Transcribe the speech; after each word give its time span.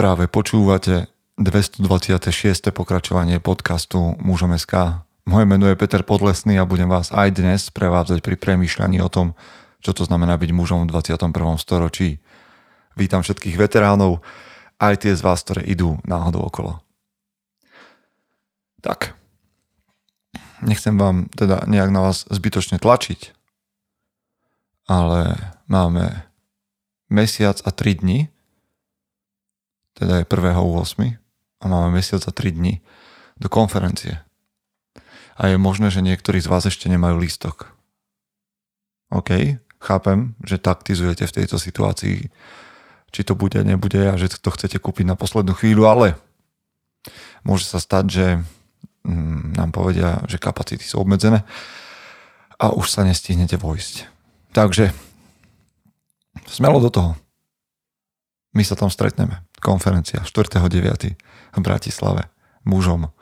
Práve 0.00 0.32
počúvate 0.32 1.12
226. 1.36 2.72
pokračovanie 2.72 3.36
podcastu 3.36 4.16
Mužom 4.16 4.56
SK. 4.56 5.04
Moje 5.28 5.44
meno 5.44 5.68
je 5.68 5.76
Peter 5.76 6.00
Podlesný 6.00 6.56
a 6.56 6.64
budem 6.64 6.88
vás 6.88 7.12
aj 7.12 7.36
dnes 7.36 7.68
prevádzať 7.68 8.24
pri 8.24 8.40
premýšľaní 8.40 8.96
o 9.04 9.12
tom, 9.12 9.36
čo 9.84 9.92
to 9.92 10.08
znamená 10.08 10.40
byť 10.40 10.56
mužom 10.56 10.88
v 10.88 10.96
21. 10.96 11.36
storočí. 11.60 12.16
Vítam 12.96 13.20
všetkých 13.20 13.60
veteránov, 13.60 14.24
aj 14.80 15.04
tie 15.04 15.12
z 15.12 15.20
vás, 15.20 15.44
ktoré 15.44 15.68
idú 15.68 16.00
náhodou 16.08 16.48
okolo. 16.48 16.80
Tak, 18.80 19.12
nechcem 20.64 20.96
vám 20.96 21.28
teda 21.28 21.68
nejak 21.68 21.92
na 21.92 22.08
vás 22.08 22.24
zbytočne 22.32 22.80
tlačiť, 22.80 23.36
ale 24.88 25.36
máme 25.68 26.24
mesiac 27.12 27.60
a 27.60 27.68
3 27.68 28.00
dní, 28.00 28.32
teda 30.00 30.24
je 30.24 30.24
1.8. 30.24 31.20
a 31.60 31.64
máme 31.68 31.92
mesiac 31.92 32.24
a 32.24 32.32
3 32.32 32.56
dní 32.56 32.80
do 33.36 33.52
konferencie. 33.52 34.24
A 35.36 35.52
je 35.52 35.60
možné, 35.60 35.92
že 35.92 36.00
niektorí 36.00 36.40
z 36.40 36.48
vás 36.48 36.64
ešte 36.64 36.88
nemajú 36.88 37.20
lístok. 37.20 37.68
OK, 39.12 39.60
chápem, 39.76 40.32
že 40.40 40.56
taktizujete 40.56 41.28
v 41.28 41.36
tejto 41.36 41.60
situácii, 41.60 42.32
či 43.12 43.20
to 43.24 43.36
bude, 43.36 43.60
nebude 43.60 44.00
a 44.08 44.16
že 44.16 44.32
to 44.40 44.48
chcete 44.48 44.80
kúpiť 44.80 45.04
na 45.04 45.20
poslednú 45.20 45.52
chvíľu, 45.52 45.84
ale 45.84 46.16
môže 47.44 47.68
sa 47.68 47.76
stať, 47.76 48.04
že 48.08 48.26
mm, 49.04 49.56
nám 49.60 49.70
povedia, 49.72 50.24
že 50.28 50.40
kapacity 50.40 50.84
sú 50.84 51.04
obmedzené 51.04 51.44
a 52.56 52.72
už 52.72 52.88
sa 52.88 53.04
nestihnete 53.04 53.56
vojsť. 53.56 54.08
Takže 54.52 54.92
smelo 56.48 56.80
do 56.80 56.88
toho. 56.92 57.10
My 58.50 58.66
sa 58.66 58.74
tam 58.74 58.90
stretneme. 58.90 59.46
Konferencia 59.62 60.26
4.9. 60.26 61.14
v 61.54 61.60
Bratislave. 61.62 62.26
Mužom. 62.66 63.14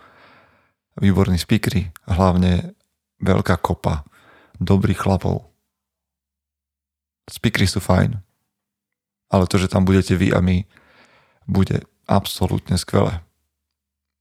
Výborní 0.97 1.37
speakery. 1.37 1.93
Hlavne 2.09 2.73
veľká 3.21 3.61
kopa 3.61 4.09
dobrých 4.57 5.05
chlapov. 5.05 5.45
Speakery 7.29 7.69
sú 7.69 7.85
fajn. 7.85 8.17
Ale 9.29 9.45
to, 9.45 9.61
že 9.61 9.69
tam 9.69 9.85
budete 9.85 10.17
vy 10.17 10.33
a 10.33 10.41
my, 10.41 10.65
bude 11.45 11.85
absolútne 12.09 12.81
skvelé. 12.81 13.21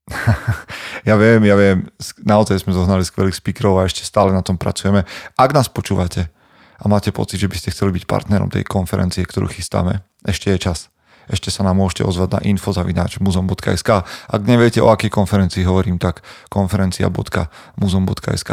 ja 1.07 1.15
viem, 1.15 1.39
ja 1.47 1.55
viem, 1.55 1.87
naozaj 2.19 2.67
sme 2.67 2.75
zohnali 2.75 3.07
skvelých 3.07 3.39
speakerov 3.39 3.79
a 3.79 3.87
ešte 3.87 4.03
stále 4.03 4.35
na 4.35 4.43
tom 4.43 4.59
pracujeme. 4.59 5.07
Ak 5.39 5.55
nás 5.55 5.71
počúvate 5.71 6.27
a 6.75 6.83
máte 6.91 7.15
pocit, 7.15 7.39
že 7.39 7.47
by 7.47 7.55
ste 7.55 7.71
chceli 7.71 7.95
byť 7.95 8.03
partnerom 8.03 8.51
tej 8.51 8.67
konferencie, 8.67 9.23
ktorú 9.23 9.47
chystáme, 9.47 10.03
ešte 10.27 10.51
je 10.51 10.59
čas 10.59 10.91
ešte 11.27 11.51
sa 11.51 11.63
nám 11.63 11.75
môžete 11.79 12.03
ozvať 12.07 12.31
na 12.39 12.41
info.muzom.sk. 12.43 13.89
Ak 14.07 14.41
neviete, 14.47 14.81
o 14.83 14.87
akej 14.87 15.09
konferencii 15.11 15.65
hovorím, 15.67 15.99
tak 15.99 16.23
konferencia.muzom.sk. 16.47 18.51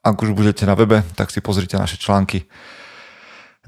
Ak 0.00 0.16
už 0.16 0.32
budete 0.32 0.66
na 0.66 0.74
webe, 0.74 1.04
tak 1.14 1.30
si 1.30 1.40
pozrite 1.40 1.78
naše 1.78 1.96
články 1.96 2.44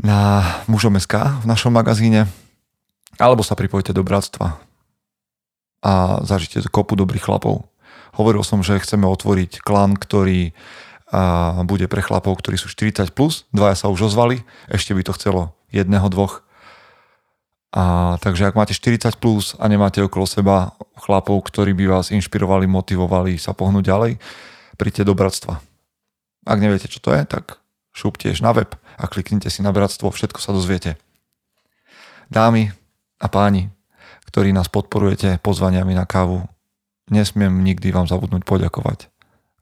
na 0.00 0.42
mužom.sk 0.66 1.14
v 1.40 1.46
našom 1.46 1.72
magazíne 1.72 2.26
alebo 3.20 3.44
sa 3.44 3.52
pripojte 3.52 3.92
do 3.92 4.00
bratstva 4.00 4.56
a 5.84 6.24
zažite 6.24 6.64
kopu 6.72 6.96
dobrých 6.96 7.28
chlapov. 7.28 7.68
Hovoril 8.16 8.40
som, 8.44 8.64
že 8.64 8.80
chceme 8.80 9.04
otvoriť 9.04 9.60
klan, 9.60 10.00
ktorý 10.00 10.56
bude 11.68 11.86
pre 11.92 12.00
chlapov, 12.00 12.40
ktorí 12.40 12.56
sú 12.56 12.72
40+, 12.72 13.12
plus, 13.12 13.44
dvaja 13.52 13.76
sa 13.76 13.92
už 13.92 14.08
ozvali, 14.08 14.40
ešte 14.72 14.96
by 14.96 15.04
to 15.04 15.12
chcelo 15.12 15.52
jedného, 15.68 16.08
dvoch 16.08 16.40
a 17.72 18.14
takže 18.20 18.52
ak 18.52 18.54
máte 18.54 18.76
40 18.76 19.16
plus 19.16 19.56
a 19.56 19.64
nemáte 19.64 20.04
okolo 20.04 20.28
seba 20.28 20.76
chlapov, 21.00 21.40
ktorí 21.48 21.72
by 21.72 21.88
vás 21.88 22.12
inšpirovali, 22.12 22.68
motivovali 22.68 23.40
sa 23.40 23.56
pohnúť 23.56 23.84
ďalej, 23.88 24.12
príďte 24.76 25.08
do 25.08 25.16
bratstva. 25.16 25.56
Ak 26.44 26.58
neviete, 26.60 26.92
čo 26.92 27.00
to 27.00 27.16
je, 27.16 27.24
tak 27.24 27.56
šuptiež 27.96 28.44
na 28.44 28.52
web 28.52 28.76
a 29.00 29.08
kliknite 29.08 29.48
si 29.48 29.64
na 29.64 29.72
bratstvo, 29.72 30.12
všetko 30.12 30.36
sa 30.36 30.52
dozviete. 30.52 31.00
Dámy 32.28 32.68
a 33.20 33.26
páni, 33.32 33.72
ktorí 34.28 34.52
nás 34.52 34.68
podporujete 34.68 35.40
pozvaniami 35.40 35.96
na 35.96 36.04
kávu, 36.04 36.44
nesmiem 37.08 37.64
nikdy 37.64 37.88
vám 37.88 38.04
zabudnúť 38.04 38.44
poďakovať, 38.44 39.08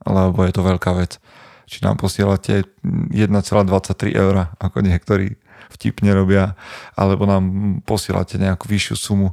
lebo 0.02 0.42
je 0.46 0.52
to 0.54 0.62
veľká 0.66 0.98
vec. 0.98 1.22
Či 1.70 1.86
nám 1.86 2.02
posielate 2.02 2.66
1,23 2.82 4.18
eur, 4.18 4.50
ako 4.58 4.82
niektorí 4.82 5.38
vtipne 5.68 6.14
robia, 6.16 6.56
alebo 6.96 7.28
nám 7.28 7.44
posielate 7.84 8.40
nejakú 8.40 8.70
vyššiu 8.70 8.96
sumu. 8.96 9.28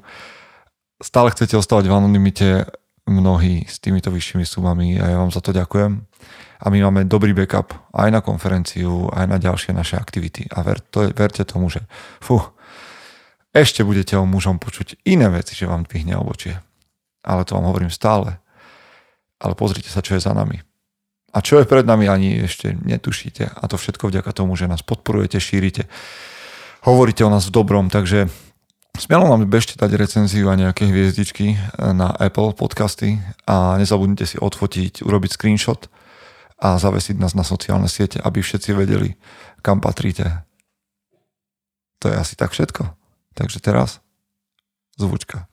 Stále 0.99 1.31
chcete 1.31 1.55
ostávať 1.55 1.88
v 1.88 1.95
anonimite 1.95 2.47
mnohí 3.07 3.63
s 3.63 3.79
týmito 3.79 4.11
vyššími 4.11 4.43
sumami 4.43 4.99
a 4.99 5.15
ja 5.15 5.17
vám 5.17 5.31
za 5.31 5.39
to 5.39 5.55
ďakujem. 5.55 6.03
A 6.57 6.65
my 6.73 6.77
máme 6.89 7.05
dobrý 7.05 7.31
backup 7.38 7.71
aj 7.93 8.09
na 8.11 8.19
konferenciu, 8.19 9.07
aj 9.13 9.25
na 9.29 9.38
ďalšie 9.38 9.71
naše 9.71 9.95
aktivity. 9.95 10.49
A 10.51 10.65
ver, 10.65 10.81
to, 10.81 11.07
verte 11.13 11.45
tomu, 11.45 11.69
že 11.69 11.85
fú, 12.19 12.41
ešte 13.55 13.85
budete 13.85 14.19
o 14.19 14.27
mužom 14.27 14.59
počuť 14.59 15.01
iné 15.07 15.31
veci, 15.31 15.55
že 15.55 15.69
vám 15.69 15.88
dvihne 15.88 16.19
obočie. 16.19 16.59
Ale 17.23 17.45
to 17.47 17.55
vám 17.55 17.69
hovorím 17.69 17.94
stále. 17.94 18.41
Ale 19.38 19.53
pozrite 19.53 19.88
sa, 19.88 20.01
čo 20.01 20.17
je 20.17 20.25
za 20.25 20.33
nami. 20.33 20.66
A 21.37 21.45
čo 21.45 21.61
je 21.61 21.69
pred 21.69 21.85
nami, 21.85 22.09
ani 22.09 22.49
ešte 22.49 22.73
netušíte. 22.73 23.45
A 23.45 23.63
to 23.69 23.77
všetko 23.77 24.09
vďaka 24.09 24.33
tomu, 24.33 24.57
že 24.57 24.65
nás 24.65 24.81
podporujete, 24.81 25.37
šírite 25.37 25.85
hovoríte 26.87 27.21
o 27.21 27.29
nás 27.29 27.45
v 27.45 27.55
dobrom, 27.55 27.91
takže 27.93 28.31
Smielo 28.97 29.29
nám 29.29 29.45
bežte 29.45 29.77
dať 29.77 29.93
recenziu 29.93 30.49
a 30.49 30.57
nejaké 30.57 30.89
hviezdičky 30.89 31.53
na 31.77 32.09
Apple 32.17 32.57
podcasty 32.57 33.21
a 33.45 33.77
nezabudnite 33.77 34.25
si 34.25 34.41
odfotiť, 34.41 35.05
urobiť 35.05 35.37
screenshot 35.37 35.85
a 36.57 36.81
zavesiť 36.81 37.21
nás 37.21 37.37
na 37.37 37.45
sociálne 37.45 37.85
siete, 37.85 38.17
aby 38.17 38.41
všetci 38.41 38.73
vedeli, 38.73 39.13
kam 39.61 39.85
patríte. 39.85 40.41
To 42.01 42.09
je 42.09 42.17
asi 42.17 42.33
tak 42.33 42.57
všetko. 42.57 42.89
Takže 43.37 43.61
teraz 43.61 44.01
zvučka. 44.97 45.45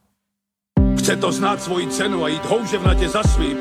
Chce 0.97 1.21
to 1.21 1.29
znáť 1.29 1.69
svoji 1.69 1.93
cenu 1.93 2.25
a 2.25 2.33
ísť 2.33 2.49
houževnate 2.49 3.13
za 3.13 3.21
svým. 3.29 3.61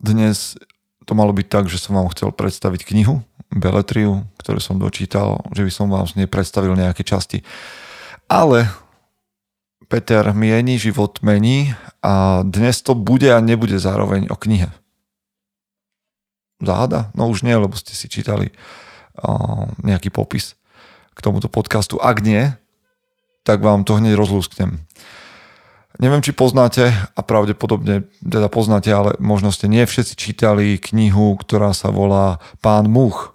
Dnes 0.00 0.56
to 1.04 1.12
malo 1.12 1.36
byť 1.36 1.46
tak, 1.52 1.68
že 1.68 1.76
som 1.76 1.92
vám 1.92 2.08
chcel 2.16 2.32
predstaviť 2.32 2.88
knihu, 2.88 3.20
Beletriu, 3.52 4.24
ktorú 4.40 4.56
som 4.56 4.80
dočítal, 4.80 5.44
že 5.52 5.62
by 5.62 5.72
som 5.72 5.92
vám 5.92 6.08
z 6.08 6.24
nej 6.24 6.28
predstavil 6.28 6.72
nejaké 6.72 7.04
časti. 7.04 7.44
Ale 8.32 8.64
Peter 9.92 10.24
mieni, 10.32 10.80
život 10.80 11.20
mení 11.20 11.76
a 12.00 12.40
dnes 12.42 12.80
to 12.80 12.96
bude 12.96 13.28
a 13.28 13.38
nebude 13.44 13.76
zároveň 13.76 14.32
o 14.32 14.36
knihe. 14.40 14.72
Záhada? 16.64 17.12
No 17.12 17.28
už 17.28 17.44
nie, 17.44 17.52
lebo 17.52 17.76
ste 17.76 17.92
si 17.92 18.08
čítali 18.08 18.56
uh, 19.20 19.68
nejaký 19.84 20.08
popis 20.08 20.56
k 21.12 21.18
tomuto 21.20 21.52
podcastu. 21.52 22.00
Ak 22.00 22.24
nie, 22.24 22.56
tak 23.44 23.60
vám 23.60 23.84
to 23.84 24.00
hneď 24.00 24.16
rozlúsknem. 24.16 24.80
Neviem, 25.96 26.20
či 26.20 26.36
poznáte, 26.36 26.92
a 26.92 27.20
pravdepodobne 27.24 28.04
teda 28.20 28.52
poznáte, 28.52 28.92
ale 28.92 29.16
možno 29.16 29.48
ste 29.48 29.64
nie 29.64 29.80
všetci 29.88 30.12
čítali 30.12 30.76
knihu, 30.76 31.40
ktorá 31.40 31.72
sa 31.72 31.88
volá 31.88 32.36
Pán 32.60 32.92
Much. 32.92 33.32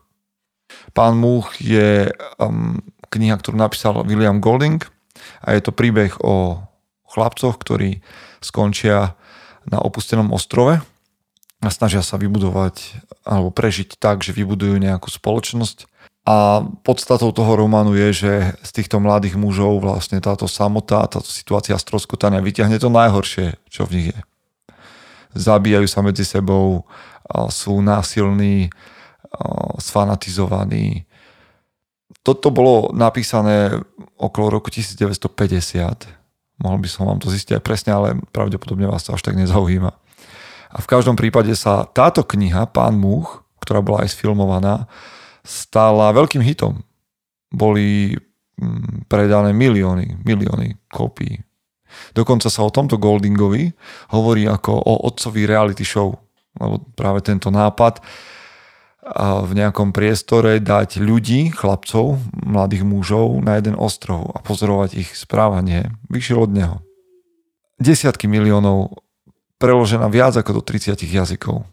Pán 0.94 1.18
Much 1.18 1.58
je 1.58 2.14
um, 2.38 2.78
kniha, 3.10 3.42
ktorú 3.42 3.58
napísal 3.58 4.06
William 4.06 4.38
Golding 4.38 4.78
a 5.42 5.58
je 5.58 5.62
to 5.66 5.74
príbeh 5.74 6.14
o 6.22 6.62
chlapcoch, 7.10 7.58
ktorí 7.58 8.06
skončia 8.46 9.18
na 9.66 9.82
opustenom 9.82 10.30
ostrove 10.30 10.80
a 11.62 11.68
snažia 11.70 12.06
sa 12.06 12.22
vybudovať 12.22 13.04
alebo 13.26 13.50
prežiť 13.54 13.98
tak, 13.98 14.22
že 14.22 14.38
vybudujú 14.38 14.78
nejakú 14.78 15.10
spoločnosť 15.10 15.91
a 16.22 16.62
podstatou 16.86 17.34
toho 17.34 17.58
románu 17.58 17.98
je, 17.98 18.10
že 18.14 18.34
z 18.62 18.72
týchto 18.78 19.02
mladých 19.02 19.42
mužov 19.42 19.82
vlastne 19.82 20.22
táto 20.22 20.46
samota, 20.46 21.02
táto 21.10 21.26
situácia 21.26 21.74
stroskotania 21.82 22.46
vyťahne 22.46 22.78
to 22.78 22.94
najhoršie, 22.94 23.58
čo 23.66 23.90
v 23.90 23.94
nich 23.98 24.08
je. 24.14 24.20
Zabíjajú 25.34 25.88
sa 25.90 26.06
medzi 26.06 26.22
sebou, 26.22 26.86
sú 27.50 27.82
násilní, 27.82 28.70
sfanatizovaní. 29.82 31.10
Toto 32.22 32.54
bolo 32.54 32.94
napísané 32.94 33.74
okolo 34.20 34.62
roku 34.62 34.70
1950. 34.70 36.62
Mohol 36.62 36.78
by 36.86 36.90
som 36.92 37.10
vám 37.10 37.18
to 37.18 37.34
zistiť 37.34 37.58
aj 37.58 37.64
presne, 37.66 37.92
ale 37.98 38.22
pravdepodobne 38.30 38.86
vás 38.86 39.02
to 39.02 39.18
až 39.18 39.26
tak 39.26 39.34
nezaujíma. 39.40 39.90
A 40.72 40.78
v 40.78 40.88
každom 40.88 41.18
prípade 41.18 41.58
sa 41.58 41.90
táto 41.90 42.22
kniha, 42.22 42.70
Pán 42.70 43.00
Múch, 43.00 43.42
ktorá 43.64 43.82
bola 43.82 44.06
aj 44.06 44.14
sfilmovaná, 44.14 44.86
stala 45.42 46.14
veľkým 46.14 46.42
hitom. 46.42 46.82
Boli 47.52 48.16
mm, 48.16 49.10
predané 49.12 49.52
milióny, 49.52 50.22
milióny 50.24 50.78
kópií. 50.90 51.42
Dokonca 52.16 52.48
sa 52.48 52.64
o 52.64 52.72
tomto 52.72 52.96
Goldingovi 52.96 53.68
hovorí 54.16 54.48
ako 54.48 54.72
o 54.72 54.94
otcovi 55.12 55.44
reality 55.44 55.84
show, 55.84 56.16
lebo 56.56 56.80
práve 56.96 57.20
tento 57.20 57.52
nápad 57.52 58.00
v 59.20 59.52
nejakom 59.58 59.90
priestore 59.90 60.62
dať 60.62 61.02
ľudí, 61.02 61.50
chlapcov, 61.50 62.22
mladých 62.46 62.86
mužov 62.86 63.42
na 63.42 63.58
jeden 63.58 63.74
ostrov 63.74 64.30
a 64.38 64.46
pozorovať 64.46 64.94
ich 64.94 65.10
správanie, 65.18 65.90
vyšiel 66.08 66.46
od 66.46 66.52
neho. 66.54 66.78
Desiatky 67.82 68.30
miliónov 68.30 69.02
preložená 69.58 70.06
viac 70.06 70.38
ako 70.38 70.58
do 70.58 70.64
30 70.64 71.02
jazykov. 71.02 71.66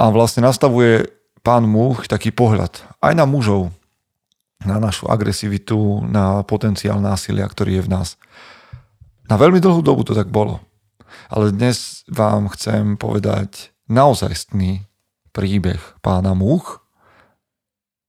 A 0.00 0.08
vlastne 0.08 0.40
nastavuje 0.40 1.04
pán 1.42 1.66
Múch 1.66 2.06
taký 2.06 2.30
pohľad 2.30 2.82
aj 3.02 3.12
na 3.18 3.26
mužov, 3.26 3.74
na 4.62 4.78
našu 4.78 5.10
agresivitu, 5.10 6.02
na 6.06 6.46
potenciál 6.46 7.02
násilia, 7.02 7.46
ktorý 7.46 7.82
je 7.82 7.86
v 7.86 7.92
nás. 7.92 8.08
Na 9.26 9.34
veľmi 9.34 9.58
dlhú 9.58 9.82
dobu 9.82 10.06
to 10.06 10.14
tak 10.14 10.30
bolo. 10.30 10.62
Ale 11.28 11.50
dnes 11.52 12.06
vám 12.08 12.48
chcem 12.54 12.94
povedať 12.96 13.74
naozajstný 13.90 14.86
príbeh 15.34 15.80
pána 16.00 16.32
Múch, 16.32 16.80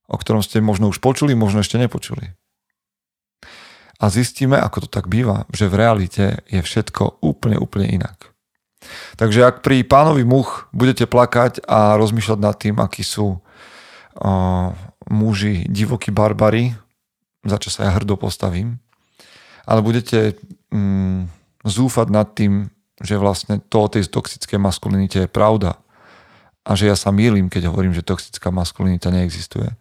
o 0.08 0.16
ktorom 0.16 0.46
ste 0.46 0.62
možno 0.62 0.94
už 0.94 1.02
počuli, 1.02 1.34
možno 1.34 1.66
ešte 1.66 1.82
nepočuli. 1.82 2.38
A 4.04 4.12
zistíme, 4.12 4.60
ako 4.60 4.86
to 4.86 4.90
tak 4.92 5.08
býva, 5.08 5.48
že 5.50 5.72
v 5.72 5.80
realite 5.80 6.44
je 6.52 6.60
všetko 6.60 7.24
úplne, 7.24 7.56
úplne 7.56 7.88
inak. 7.88 8.33
Takže 9.16 9.46
ak 9.46 9.56
pri 9.62 9.86
pánovi 9.86 10.26
Much 10.26 10.68
budete 10.74 11.06
plakať 11.06 11.64
a 11.68 11.96
rozmýšľať 12.00 12.40
nad 12.40 12.56
tým, 12.58 12.76
akí 12.82 13.02
sú 13.06 13.38
uh, 13.38 14.70
muži 15.08 15.68
divokí 15.70 16.10
barbary, 16.10 16.74
za 17.44 17.60
čo 17.60 17.70
sa 17.70 17.88
ja 17.88 17.92
hrdo 17.96 18.16
postavím, 18.16 18.80
ale 19.68 19.84
budete 19.84 20.40
um, 20.72 21.28
zúfať 21.64 22.08
nad 22.12 22.28
tým, 22.32 22.72
že 23.04 23.20
vlastne 23.20 23.60
to 23.60 23.84
o 23.84 23.92
tej 23.92 24.08
toxickej 24.08 24.60
maskulinite 24.60 25.28
je 25.28 25.30
pravda 25.32 25.80
a 26.64 26.72
že 26.80 26.88
ja 26.88 26.96
sa 26.96 27.12
mýlim, 27.12 27.52
keď 27.52 27.68
hovorím, 27.68 27.92
že 27.92 28.06
toxická 28.06 28.48
maskulinita 28.52 29.12
neexistuje, 29.12 29.76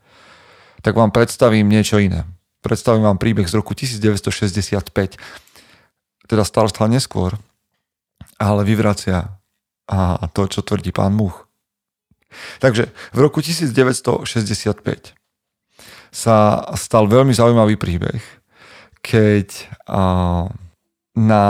tak 0.82 0.98
vám 0.98 1.14
predstavím 1.14 1.70
niečo 1.70 2.02
iné. 2.02 2.26
Predstavím 2.62 3.06
vám 3.06 3.18
príbeh 3.18 3.46
z 3.46 3.58
roku 3.58 3.74
1965. 3.74 5.18
Teda 6.26 6.42
stal 6.42 6.66
sa 6.70 6.86
neskôr, 6.90 7.38
ale 8.42 8.66
vyvracia 8.66 9.38
a 9.92 10.24
to, 10.34 10.50
čo 10.50 10.66
tvrdí 10.66 10.90
pán 10.90 11.14
Much. 11.14 11.46
Takže 12.58 12.90
v 13.12 13.18
roku 13.20 13.44
1965 13.44 14.24
sa 16.12 16.36
stal 16.74 17.04
veľmi 17.06 17.32
zaujímavý 17.36 17.76
príbeh, 17.76 18.20
keď 19.04 19.68
na, 21.12 21.42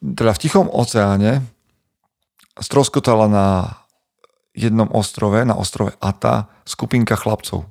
teda 0.00 0.32
v 0.36 0.40
Tichom 0.40 0.68
oceáne 0.68 1.40
stroskotala 2.60 3.26
na 3.28 3.46
jednom 4.56 4.88
ostrove, 4.92 5.44
na 5.44 5.56
ostrove 5.56 5.92
Ata, 6.00 6.48
skupinka 6.64 7.16
chlapcov. 7.16 7.68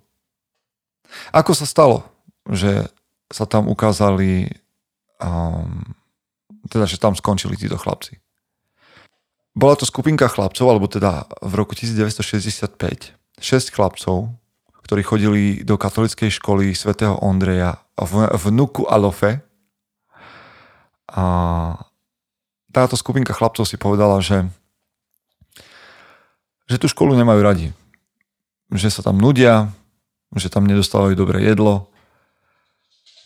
Ako 1.33 1.51
sa 1.57 1.66
stalo, 1.66 2.06
že 2.45 2.86
sa 3.33 3.50
tam 3.50 3.66
ukázali, 3.66 4.54
um, 5.18 5.81
teda, 6.69 6.86
že 6.86 7.01
tam 7.01 7.18
skončili 7.18 7.57
títo 7.57 7.81
chlapci? 7.81 8.21
Bola 9.56 9.80
to 9.80 9.88
skupinka 9.88 10.28
chlapcov, 10.28 10.68
alebo 10.68 10.92
teda 10.92 11.31
v 11.40 11.54
roku 11.56 11.72
1965, 11.74 12.75
6 12.75 13.72
chlapcov, 13.72 14.36
ktorí 14.84 15.02
chodili 15.02 15.44
do 15.63 15.80
katolickej 15.80 16.30
školy 16.30 16.75
svätého 16.75 17.16
Ondreja 17.24 17.80
v, 17.96 18.28
v 18.36 18.46
Nuku 18.52 18.84
Alofe. 18.86 19.40
A 21.16 21.24
táto 22.75 23.00
skupinka 23.00 23.31
chlapcov 23.31 23.63
si 23.63 23.80
povedala, 23.80 24.19
že 24.19 24.52
že 26.66 26.81
tú 26.81 26.90
školu 26.90 27.13
nemajú 27.13 27.42
radi. 27.46 27.68
Že 28.74 28.90
sa 28.90 29.02
tam 29.06 29.22
nudia, 29.22 29.69
že 30.34 30.50
tam 30.50 30.66
nedostávajú 30.66 31.13
dobré 31.13 31.46
jedlo. 31.46 31.94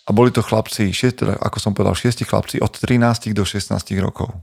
A 0.04 0.12
boli 0.12 0.34
to 0.34 0.44
chlapci, 0.44 0.92
teda, 0.92 1.40
ako 1.40 1.58
som 1.62 1.72
povedal, 1.72 1.96
šiesti 1.96 2.28
chlapci 2.28 2.60
od 2.60 2.74
13 2.76 3.32
do 3.32 3.48
16 3.48 3.80
rokov. 4.04 4.36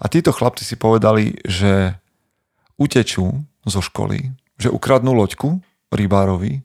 A 0.00 0.06
títo 0.08 0.32
chlapci 0.32 0.64
si 0.66 0.76
povedali, 0.76 1.38
že 1.44 1.96
utečú 2.76 3.44
zo 3.66 3.80
školy, 3.80 4.34
že 4.58 4.72
ukradnú 4.72 5.14
loďku 5.14 5.62
rybárovi 5.92 6.64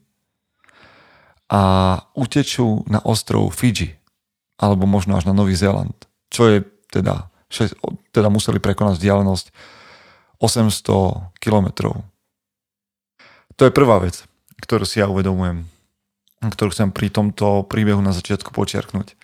a 1.48 1.62
utečú 2.12 2.84
na 2.88 3.00
ostrov 3.04 3.52
Fiji, 3.54 3.96
alebo 4.58 4.84
možno 4.84 5.16
až 5.16 5.30
na 5.30 5.34
Nový 5.36 5.54
Zéland, 5.54 5.96
čo 6.28 6.50
je 6.50 6.66
teda, 6.90 7.30
teda 8.12 8.28
museli 8.28 8.58
prekonať 8.58 8.98
vzdialenosť 9.00 9.46
800 10.40 11.40
kilometrov. 11.40 12.04
To 13.58 13.62
je 13.66 13.74
prvá 13.74 13.98
vec, 13.98 14.22
ktorú 14.62 14.86
si 14.86 15.02
ja 15.02 15.10
uvedomujem, 15.10 15.66
ktorú 16.42 16.70
chcem 16.70 16.94
pri 16.94 17.10
tomto 17.10 17.66
príbehu 17.66 17.98
na 17.98 18.14
začiatku 18.14 18.54
počiarknúť. 18.54 19.18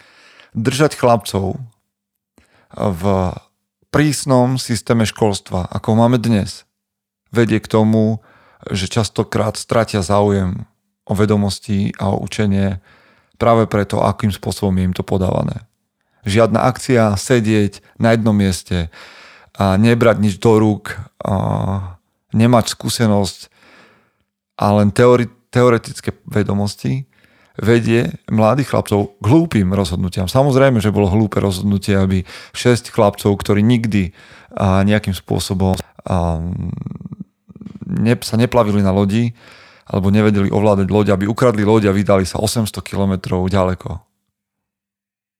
Držať 0.55 0.99
chlapcov 0.99 1.59
v 2.75 3.03
prísnom 3.95 4.59
systéme 4.59 5.07
školstva, 5.07 5.71
ako 5.71 5.95
máme 5.95 6.19
dnes, 6.19 6.67
vedie 7.31 7.63
k 7.63 7.71
tomu, 7.71 8.19
že 8.67 8.91
častokrát 8.91 9.55
stratia 9.55 10.03
záujem 10.03 10.67
o 11.07 11.15
vedomosti 11.15 11.95
a 12.03 12.11
o 12.11 12.19
učenie 12.19 12.83
práve 13.39 13.71
preto, 13.71 14.03
akým 14.03 14.35
spôsobom 14.35 14.75
je 14.75 14.91
im 14.91 14.95
to 14.99 15.07
podávané. 15.07 15.63
Žiadna 16.27 16.67
akcia, 16.67 17.15
sedieť 17.15 17.87
na 18.03 18.19
jednom 18.19 18.35
mieste, 18.35 18.91
a 19.55 19.79
nebrať 19.79 20.19
nič 20.19 20.35
do 20.43 20.59
rúk, 20.59 20.99
a 21.23 21.35
nemať 22.35 22.75
skúsenosť 22.75 23.47
a 24.59 24.75
len 24.75 24.91
teori, 24.91 25.31
teoretické 25.55 26.11
vedomosti 26.27 27.07
vedie 27.55 28.11
mladých 28.27 28.75
chlapcov 28.75 29.15
k 29.23 29.25
hlúpým 29.31 29.71
rozhodnutiam. 29.71 30.27
Samozrejme, 30.27 30.83
že 30.83 30.91
bolo 30.91 31.07
hlúpe 31.07 31.39
rozhodnutie, 31.39 31.95
aby 31.95 32.27
6 32.51 32.91
chlapcov, 32.91 33.31
ktorí 33.39 33.63
nikdy 33.63 34.11
a 34.55 34.83
nejakým 34.83 35.15
spôsobom 35.15 35.79
a, 35.79 36.43
ne, 37.87 38.15
sa 38.23 38.35
neplavili 38.39 38.83
na 38.83 38.91
lodi 38.91 39.35
alebo 39.85 40.09
nevedeli 40.09 40.49
ovládať 40.49 40.89
loď, 40.89 41.07
aby 41.15 41.29
ukradli 41.29 41.63
loď 41.63 41.91
a 41.91 41.97
vydali 41.97 42.25
sa 42.27 42.41
800 42.41 42.73
kilometrov 42.81 43.47
ďaleko. 43.47 43.91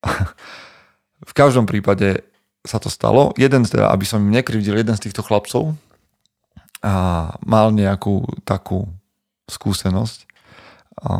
v 1.29 1.33
každom 1.33 1.65
prípade 1.65 2.23
sa 2.61 2.77
to 2.77 2.87
stalo. 2.87 3.33
Jeden, 3.35 3.65
teda, 3.65 3.89
aby 3.89 4.05
som 4.05 4.21
im 4.21 4.33
nekrivdil, 4.33 4.77
jeden 4.77 4.95
z 4.95 5.09
týchto 5.09 5.25
chlapcov 5.25 5.73
a 6.85 6.93
mal 7.41 7.73
nejakú 7.73 8.23
takú 8.45 8.85
skúsenosť 9.49 10.29
a, 11.01 11.11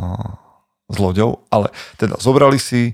s 0.85 0.97
loďou, 1.01 1.45
ale 1.49 1.73
teda 1.97 2.17
zobrali 2.21 2.61
si 2.61 2.93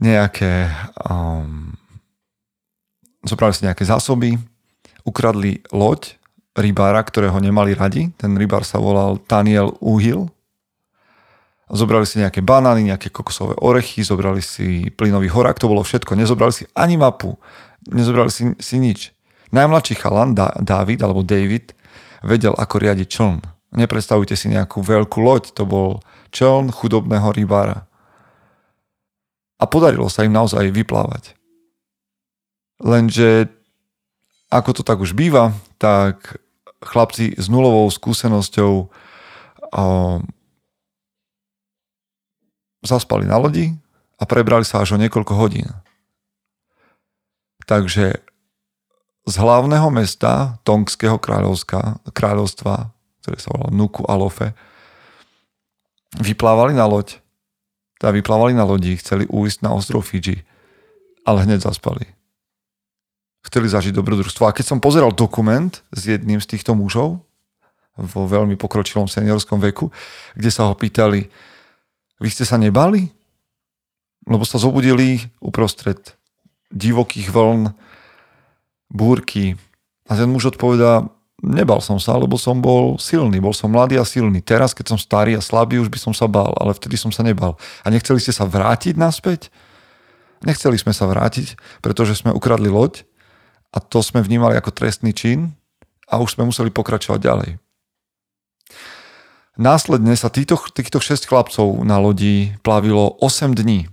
nejaké 0.00 0.72
um, 1.06 1.76
zobrali 3.22 3.54
si 3.54 3.62
nejaké 3.68 3.86
zásoby, 3.86 4.34
ukradli 5.06 5.62
loď 5.70 6.18
rybára, 6.58 7.00
ktorého 7.00 7.38
nemali 7.38 7.72
radi. 7.72 8.10
Ten 8.18 8.34
rybár 8.34 8.66
sa 8.66 8.82
volal 8.82 9.22
Daniel 9.24 9.72
Uhil 9.78 10.28
Zobrali 11.72 12.04
si 12.04 12.20
nejaké 12.20 12.44
banány, 12.44 12.92
nejaké 12.92 13.08
kokosové 13.08 13.56
orechy, 13.56 14.04
zobrali 14.04 14.44
si 14.44 14.92
plynový 14.92 15.32
horák, 15.32 15.56
to 15.56 15.72
bolo 15.72 15.80
všetko. 15.80 16.12
Nezobrali 16.12 16.52
si 16.52 16.68
ani 16.76 17.00
mapu, 17.00 17.40
nezobrali 17.88 18.28
si, 18.28 18.52
si 18.60 18.76
nič. 18.76 19.16
Najmladší 19.56 19.96
chalan, 19.96 20.36
da, 20.36 20.52
David 20.60 21.00
alebo 21.00 21.24
David, 21.24 21.72
vedel, 22.20 22.52
ako 22.52 22.76
riadiť 22.76 23.08
čln. 23.08 23.40
Nepredstavujte 23.72 24.36
si 24.36 24.52
nejakú 24.52 24.84
veľkú 24.84 25.18
loď, 25.24 25.56
to 25.56 25.64
bol 25.64 26.04
čln 26.28 26.68
chudobného 26.68 27.32
rybára. 27.32 27.88
A 29.56 29.64
podarilo 29.64 30.12
sa 30.12 30.28
im 30.28 30.36
naozaj 30.36 30.68
vyplávať. 30.68 31.32
Lenže, 32.82 33.48
ako 34.52 34.70
to 34.76 34.82
tak 34.84 35.00
už 35.00 35.16
býva, 35.16 35.56
tak 35.80 36.42
chlapci 36.84 37.32
s 37.38 37.48
nulovou 37.48 37.88
skúsenosťou 37.88 38.92
zaspali 42.84 43.24
na 43.24 43.40
lodi 43.40 43.72
a 44.20 44.28
prebrali 44.28 44.68
sa 44.68 44.84
až 44.84 44.98
o 44.98 45.00
niekoľko 45.00 45.32
hodín. 45.32 45.70
Takže 47.64 48.20
z 49.22 49.34
hlavného 49.38 49.88
mesta 49.94 50.60
Tongského 50.66 51.16
kráľovstva 52.12 52.91
ktorý 53.22 53.38
sa 53.38 53.54
volal 53.54 53.70
Nuku 53.70 54.02
Alofe, 54.10 54.52
vyplávali 56.18 56.74
na 56.74 56.84
loď, 56.84 57.22
teda 58.02 58.10
vyplávali 58.18 58.52
na 58.52 58.66
lodi, 58.66 58.98
chceli 58.98 59.30
ujsť 59.30 59.62
na 59.62 59.70
ostrov 59.78 60.02
Fidži, 60.02 60.42
ale 61.22 61.46
hneď 61.46 61.70
zaspali. 61.70 62.10
Chceli 63.46 63.70
zažiť 63.70 63.94
dobrodružstvo. 63.94 64.42
A 64.46 64.54
keď 64.54 64.74
som 64.74 64.82
pozeral 64.82 65.14
dokument 65.14 65.70
s 65.94 66.10
jedným 66.10 66.42
z 66.42 66.50
týchto 66.50 66.74
mužov, 66.74 67.22
vo 67.94 68.24
veľmi 68.26 68.58
pokročilom 68.58 69.06
seniorskom 69.06 69.62
veku, 69.62 69.94
kde 70.34 70.50
sa 70.50 70.66
ho 70.66 70.74
pýtali, 70.74 71.30
vy 72.18 72.28
ste 72.30 72.42
sa 72.42 72.58
nebali? 72.58 73.06
Lebo 74.26 74.42
sa 74.46 74.58
zobudili 74.58 75.22
uprostred 75.38 76.14
divokých 76.74 77.30
vln, 77.30 77.70
búrky. 78.90 79.54
A 80.10 80.18
ten 80.18 80.26
muž 80.26 80.54
odpovedá, 80.54 81.06
nebal 81.42 81.82
som 81.82 81.98
sa, 81.98 82.14
lebo 82.14 82.38
som 82.38 82.62
bol 82.62 82.96
silný, 83.02 83.42
bol 83.42 83.52
som 83.52 83.74
mladý 83.74 83.98
a 83.98 84.06
silný. 84.06 84.38
Teraz, 84.38 84.70
keď 84.72 84.94
som 84.94 84.98
starý 84.98 85.34
a 85.34 85.42
slabý, 85.42 85.82
už 85.82 85.90
by 85.90 85.98
som 85.98 86.14
sa 86.14 86.30
bál, 86.30 86.54
ale 86.56 86.72
vtedy 86.72 86.94
som 86.94 87.10
sa 87.10 87.26
nebal. 87.26 87.58
A 87.82 87.90
nechceli 87.90 88.22
ste 88.22 88.30
sa 88.30 88.46
vrátiť 88.46 88.94
naspäť? 88.94 89.50
Nechceli 90.46 90.78
sme 90.78 90.94
sa 90.94 91.10
vrátiť, 91.10 91.58
pretože 91.82 92.18
sme 92.18 92.30
ukradli 92.30 92.70
loď 92.70 93.02
a 93.74 93.82
to 93.82 94.00
sme 94.00 94.22
vnímali 94.22 94.54
ako 94.54 94.70
trestný 94.70 95.10
čin 95.10 95.54
a 96.06 96.22
už 96.22 96.38
sme 96.38 96.46
museli 96.46 96.70
pokračovať 96.70 97.20
ďalej. 97.20 97.50
Následne 99.60 100.16
sa 100.16 100.32
týchto, 100.32 100.56
týchto 100.72 100.96
6 100.96 101.28
chlapcov 101.28 101.84
na 101.84 102.00
lodi 102.00 102.56
plavilo 102.64 103.20
8 103.20 103.52
dní. 103.52 103.84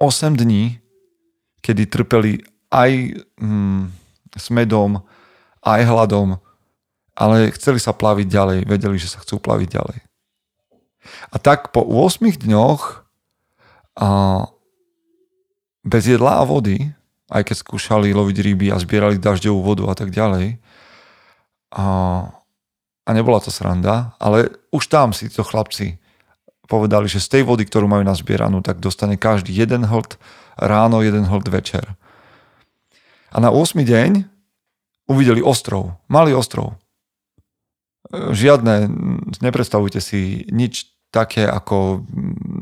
8 0.00 0.32
dní, 0.32 0.80
kedy 1.60 1.92
trpeli 1.92 2.40
aj 2.72 3.20
mm, 3.36 3.92
smedom, 4.40 5.04
aj 5.64 5.80
hladom, 5.84 6.40
ale 7.16 7.52
chceli 7.52 7.76
sa 7.76 7.92
plaviť 7.92 8.26
ďalej, 8.28 8.58
vedeli, 8.64 8.96
že 8.96 9.12
sa 9.12 9.20
chcú 9.20 9.40
plaviť 9.40 9.68
ďalej. 9.68 9.98
A 11.32 11.36
tak 11.40 11.72
po 11.72 11.84
8 11.84 12.24
dňoch 12.24 13.04
a 14.00 14.08
bez 15.84 16.04
jedla 16.08 16.40
a 16.40 16.48
vody, 16.48 16.92
aj 17.32 17.42
keď 17.46 17.56
skúšali 17.60 18.12
loviť 18.12 18.36
ryby 18.40 18.66
a 18.72 18.80
zbierali 18.80 19.20
dažďovú 19.20 19.60
vodu 19.60 19.84
a 19.88 19.94
tak 19.96 20.12
ďalej, 20.12 20.60
a 21.70 21.86
a 23.06 23.10
nebola 23.10 23.42
to 23.42 23.50
sranda, 23.50 24.14
ale 24.22 24.54
už 24.70 24.86
tam 24.86 25.10
si 25.10 25.26
to 25.26 25.42
chlapci 25.42 25.98
povedali, 26.70 27.10
že 27.10 27.18
z 27.18 27.28
tej 27.34 27.42
vody, 27.42 27.66
ktorú 27.66 27.90
majú 27.90 28.06
nazbieranú, 28.06 28.62
tak 28.62 28.78
dostane 28.78 29.18
každý 29.18 29.50
jeden 29.50 29.82
hlд 29.82 30.14
ráno, 30.54 31.02
jeden 31.02 31.26
hlд 31.26 31.50
večer. 31.50 31.98
A 33.34 33.42
na 33.42 33.50
8. 33.50 33.82
deň 33.82 34.30
uvideli 35.10 35.42
ostrov, 35.42 35.98
malý 36.06 36.38
ostrov. 36.38 36.78
Žiadne, 38.10 38.86
nepredstavujte 39.42 39.98
si 39.98 40.46
nič 40.50 40.86
také 41.10 41.42
ako 41.42 42.06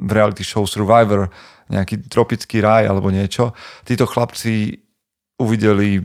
v 0.09 0.11
reality 0.11 0.40
show 0.40 0.64
Survivor, 0.64 1.28
nejaký 1.69 2.09
tropický 2.09 2.64
raj 2.64 2.88
alebo 2.88 3.12
niečo. 3.12 3.52
Títo 3.85 4.09
chlapci 4.09 4.81
uvideli 5.37 6.00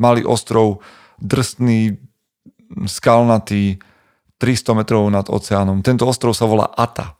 malý 0.00 0.24
ostrov, 0.24 0.80
drsný, 1.20 2.00
skalnatý, 2.88 3.76
300 4.36 4.76
metrov 4.76 5.04
nad 5.08 5.28
oceánom. 5.28 5.80
Tento 5.80 6.04
ostrov 6.04 6.36
sa 6.36 6.44
volá 6.48 6.68
Ata. 6.72 7.16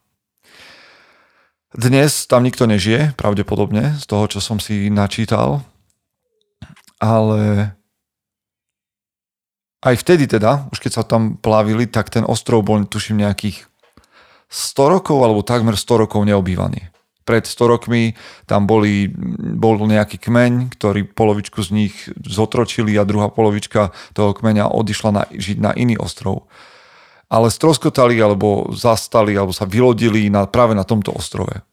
Dnes 1.77 2.25
tam 2.25 2.45
nikto 2.45 2.65
nežije, 2.65 3.13
pravdepodobne, 3.21 4.01
z 4.01 4.05
toho, 4.09 4.25
čo 4.29 4.41
som 4.41 4.57
si 4.57 4.89
načítal. 4.89 5.61
Ale 7.03 7.73
aj 9.85 9.95
vtedy 10.01 10.25
teda, 10.27 10.67
už 10.73 10.81
keď 10.81 10.93
sa 10.93 11.05
tam 11.05 11.37
plavili, 11.37 11.87
tak 11.87 12.09
ten 12.09 12.25
ostrov 12.25 12.65
bol, 12.65 12.81
tuším, 12.83 13.23
nejakých 13.23 13.69
100 14.49 14.95
rokov 14.95 15.19
alebo 15.21 15.45
takmer 15.45 15.77
100 15.77 16.03
rokov 16.07 16.25
neobývaný 16.25 16.97
pred 17.27 17.43
100 17.43 17.59
rokmi 17.67 18.15
tam 18.47 18.71
boli, 18.71 19.11
bol 19.59 19.75
nejaký 19.83 20.23
kmeň, 20.23 20.79
ktorý 20.79 21.11
polovičku 21.11 21.59
z 21.59 21.71
nich 21.75 21.95
zotročili 22.23 22.95
a 22.95 23.03
druhá 23.03 23.29
polovička 23.29 23.91
toho 24.15 24.31
kmeňa 24.31 24.71
odišla 24.71 25.11
na, 25.11 25.23
žiť 25.35 25.59
na 25.59 25.75
iný 25.75 25.99
ostrov. 25.99 26.47
Ale 27.27 27.51
stroskotali 27.51 28.15
alebo 28.23 28.71
zastali 28.71 29.35
alebo 29.35 29.51
sa 29.51 29.67
vylodili 29.67 30.31
na, 30.31 30.47
práve 30.47 30.79
na 30.79 30.87
tomto 30.87 31.11
ostrove. 31.11 31.67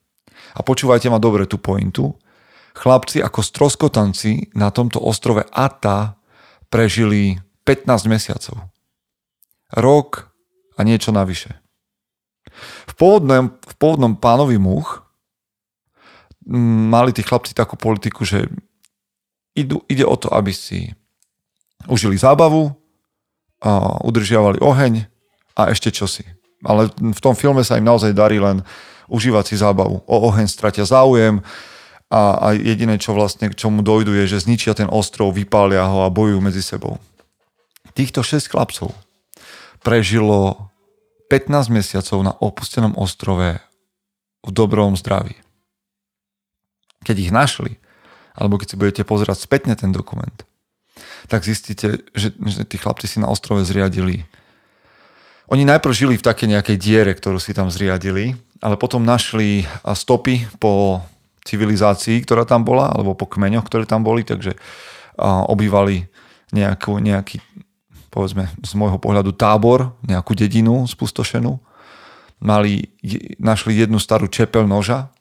A 0.58 0.60
počúvajte 0.65 1.13
ma 1.13 1.22
dobre 1.22 1.46
tú 1.46 1.62
pointu. 1.62 2.18
Chlapci 2.74 3.22
ako 3.22 3.39
stroskotanci 3.46 4.53
na 4.58 4.74
tomto 4.74 4.98
ostrove 4.98 5.46
Ata 5.53 6.18
prežili 6.68 7.38
15 7.65 8.10
mesiacov. 8.10 8.70
Rok 9.74 10.30
a 10.77 10.82
niečo 10.82 11.13
navyše. 11.13 11.53
V 12.89 12.94
pôvodnom, 12.98 13.53
v 13.53 13.74
pôvodnom 13.77 14.13
pánovi 14.18 14.58
much 14.58 15.01
mali 16.89 17.15
tí 17.15 17.24
chlapci 17.24 17.56
takú 17.56 17.80
politiku, 17.80 18.27
že 18.27 18.50
idú, 19.56 19.80
ide 19.88 20.03
o 20.03 20.18
to, 20.20 20.27
aby 20.34 20.51
si 20.51 20.92
užili 21.88 22.20
zábavu, 22.20 22.74
a 23.63 24.03
udržiavali 24.03 24.60
oheň 24.60 25.08
a 25.56 25.72
ešte 25.72 25.88
čosi. 25.88 26.27
Ale 26.68 26.92
v 26.92 27.20
tom 27.24 27.32
filme 27.32 27.63
sa 27.63 27.80
im 27.80 27.88
naozaj 27.88 28.12
darí 28.12 28.36
len 28.36 28.60
užívať 29.08 29.44
si 29.48 29.56
zábavu. 29.56 30.03
O 30.03 30.15
oheň 30.27 30.51
stratia 30.51 30.84
záujem 30.84 31.39
a, 32.13 32.38
a 32.38 32.48
jediné, 32.53 33.01
čo 33.01 33.17
vlastne 33.17 33.50
k 33.50 33.58
čomu 33.58 33.82
dojdu, 33.82 34.13
je, 34.13 34.38
že 34.38 34.46
zničia 34.46 34.77
ten 34.77 34.86
ostrov, 34.86 35.34
vypália 35.34 35.89
ho 35.89 36.05
a 36.05 36.13
bojujú 36.13 36.39
medzi 36.46 36.62
sebou. 36.62 37.01
Týchto 37.98 38.22
6 38.22 38.53
chlapcov 38.53 38.93
prežilo 39.82 40.70
15 41.34 41.74
mesiacov 41.74 42.20
na 42.22 42.34
opustenom 42.38 42.93
ostrove 42.93 43.58
v 44.46 44.50
dobrom 44.53 44.93
zdraví 44.93 45.43
keď 47.03 47.15
ich 47.20 47.32
našli, 47.36 47.75
alebo 48.34 48.58
keď 48.58 48.67
si 48.74 48.79
budete 48.79 49.03
pozerať 49.03 49.43
spätne 49.43 49.75
ten 49.75 49.91
dokument, 49.91 50.34
tak 51.27 51.43
zistíte, 51.43 52.01
že, 52.15 52.34
že 52.34 52.63
tí 52.65 52.79
chlapci 52.79 53.05
si 53.05 53.17
na 53.20 53.29
ostrove 53.29 53.62
zriadili. 53.67 54.25
Oni 55.51 55.67
najprv 55.67 55.93
žili 55.93 56.15
v 56.15 56.25
takej 56.25 56.58
nejakej 56.58 56.77
diere, 56.79 57.12
ktorú 57.13 57.38
si 57.38 57.51
tam 57.51 57.67
zriadili, 57.67 58.34
ale 58.63 58.79
potom 58.79 59.03
našli 59.03 59.67
stopy 59.84 60.48
po 60.58 61.03
civilizácii, 61.43 62.23
ktorá 62.23 62.47
tam 62.47 62.63
bola, 62.63 62.91
alebo 62.91 63.13
po 63.13 63.27
kmeňoch, 63.27 63.67
ktoré 63.67 63.83
tam 63.83 64.01
boli, 64.01 64.23
takže 64.23 64.55
obývali 65.21 66.07
nejakú, 66.55 66.97
nejaký, 66.97 67.43
povedzme, 68.09 68.50
z 68.63 68.71
môjho 68.73 68.97
pohľadu 68.97 69.35
tábor, 69.35 69.93
nejakú 70.07 70.33
dedinu 70.33 70.88
spustošenú. 70.88 71.59
Mali, 72.43 72.91
našli 73.39 73.79
jednu 73.79 74.00
starú 74.00 74.27
čepel 74.27 74.67
noža, 74.67 75.12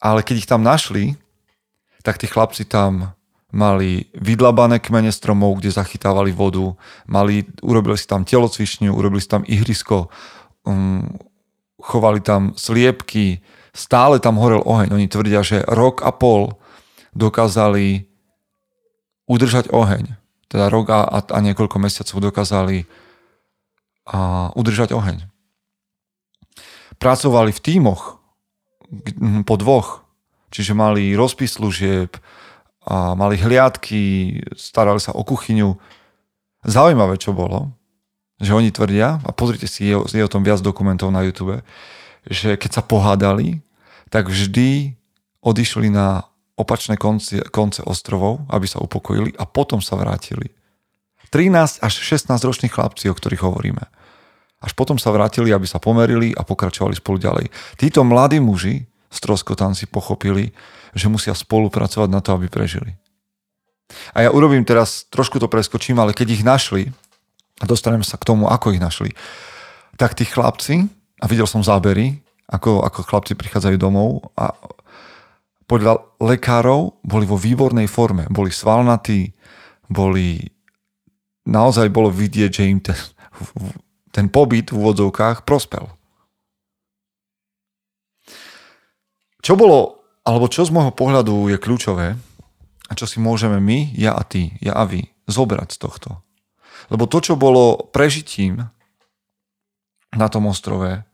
ale 0.00 0.22
keď 0.22 0.34
ich 0.40 0.48
tam 0.48 0.62
našli, 0.62 1.18
tak 2.06 2.16
tí 2.16 2.30
chlapci 2.30 2.64
tam 2.64 3.12
mali 3.48 4.12
vydlabané 4.12 4.78
kmene 4.78 5.08
stromov, 5.08 5.58
kde 5.58 5.72
zachytávali 5.72 6.30
vodu, 6.32 6.76
mali, 7.08 7.48
urobili 7.64 7.96
si 7.96 8.04
tam 8.04 8.22
telocvičňu, 8.22 8.92
urobili 8.92 9.24
si 9.24 9.28
tam 9.28 9.42
ihrisko, 9.48 10.12
um, 10.68 11.04
chovali 11.80 12.20
tam 12.20 12.52
sliepky, 12.54 13.40
stále 13.78 14.18
tam 14.18 14.42
horel 14.42 14.58
oheň. 14.66 14.90
Oni 14.90 15.06
tvrdia, 15.06 15.46
že 15.46 15.62
rok 15.62 16.02
a 16.02 16.10
pol 16.10 16.58
dokázali 17.14 18.10
udržať 19.30 19.70
oheň. 19.70 20.18
Teda 20.50 20.66
rok 20.66 20.90
a, 20.90 21.06
a 21.22 21.38
niekoľko 21.38 21.78
mesiacov 21.78 22.18
dokázali 22.18 22.90
a, 24.10 24.50
udržať 24.58 24.90
oheň. 24.90 25.30
Pracovali 26.98 27.54
v 27.54 27.62
tímoch, 27.62 28.18
po 29.46 29.54
dvoch. 29.54 30.02
Čiže 30.50 30.72
mali 30.74 31.12
rozpis 31.14 31.60
služieb, 31.60 32.18
a 32.88 33.12
mali 33.12 33.36
hliadky, 33.36 34.32
starali 34.56 34.96
sa 34.96 35.12
o 35.12 35.20
kuchyňu. 35.20 35.76
Zaujímavé, 36.64 37.20
čo 37.20 37.36
bolo, 37.36 37.76
že 38.40 38.56
oni 38.56 38.72
tvrdia, 38.72 39.20
a 39.20 39.30
pozrite 39.36 39.68
si, 39.68 39.92
je, 39.92 40.00
je 40.08 40.24
o 40.24 40.32
tom 40.32 40.40
viac 40.40 40.64
dokumentov 40.64 41.12
na 41.12 41.20
YouTube, 41.20 41.60
že 42.24 42.56
keď 42.56 42.80
sa 42.80 42.82
pohádali, 42.82 43.60
tak 44.08 44.28
vždy 44.28 44.96
odišli 45.40 45.88
na 45.92 46.28
opačné 46.58 46.98
konce, 46.98 47.46
konce 47.54 47.86
ostrovov, 47.86 48.42
aby 48.50 48.66
sa 48.66 48.82
upokojili 48.82 49.32
a 49.38 49.46
potom 49.46 49.78
sa 49.78 49.94
vrátili. 49.94 50.50
13 51.30 51.84
až 51.84 51.92
16 51.92 52.34
roční 52.42 52.68
chlapci, 52.72 53.12
o 53.12 53.14
ktorých 53.14 53.44
hovoríme. 53.44 53.84
Až 54.58 54.74
potom 54.74 54.98
sa 54.98 55.14
vrátili, 55.14 55.54
aby 55.54 55.68
sa 55.70 55.78
pomerili 55.78 56.34
a 56.34 56.42
pokračovali 56.42 56.98
spolu 56.98 57.22
ďalej. 57.22 57.46
Títo 57.78 58.02
mladí 58.02 58.42
muži, 58.42 58.90
stroskotanci, 59.12 59.86
pochopili, 59.86 60.50
že 60.96 61.06
musia 61.06 61.36
spolupracovať 61.36 62.08
na 62.10 62.18
to, 62.18 62.34
aby 62.34 62.50
prežili. 62.50 62.98
A 64.12 64.26
ja 64.26 64.30
urobím 64.34 64.66
teraz, 64.66 65.06
trošku 65.08 65.38
to 65.38 65.48
preskočím, 65.48 66.02
ale 66.02 66.12
keď 66.12 66.28
ich 66.34 66.42
našli, 66.44 66.90
a 67.62 67.64
dostaneme 67.64 68.04
sa 68.04 68.18
k 68.18 68.26
tomu, 68.26 68.50
ako 68.50 68.74
ich 68.74 68.82
našli, 68.82 69.14
tak 69.94 70.18
tí 70.18 70.26
chlapci, 70.26 70.90
a 71.18 71.24
videl 71.26 71.46
som 71.46 71.62
zábery, 71.62 72.18
ako, 72.48 72.80
ako 72.80 73.00
chlapci 73.04 73.36
prichádzajú 73.36 73.76
domov 73.76 74.32
a 74.34 74.56
podľa 75.68 76.00
lekárov 76.24 77.04
boli 77.04 77.28
vo 77.28 77.36
výbornej 77.36 77.84
forme. 77.92 78.24
Boli 78.32 78.48
svalnatí, 78.48 79.36
boli 79.84 80.40
naozaj 81.44 81.92
bolo 81.92 82.08
vidieť, 82.08 82.50
že 82.52 82.64
im 82.64 82.80
ten, 82.80 82.96
ten 84.12 84.32
pobyt 84.32 84.72
v 84.72 84.80
úvodzovkách 84.80 85.44
prospel. 85.44 85.92
Čo 89.44 89.56
bolo, 89.56 90.04
alebo 90.24 90.48
čo 90.48 90.64
z 90.64 90.72
môjho 90.72 90.92
pohľadu 90.92 91.52
je 91.52 91.60
kľúčové 91.60 92.16
a 92.88 92.92
čo 92.96 93.04
si 93.04 93.20
môžeme 93.20 93.60
my, 93.60 93.92
ja 93.96 94.16
a 94.16 94.24
ty, 94.24 94.56
ja 94.64 94.76
a 94.76 94.84
vy, 94.88 95.08
zobrať 95.28 95.76
z 95.76 95.78
tohto. 95.80 96.10
Lebo 96.88 97.04
to, 97.04 97.20
čo 97.20 97.36
bolo 97.36 97.92
prežitím 97.92 98.68
na 100.16 100.26
tom 100.32 100.48
ostrove, 100.48 101.07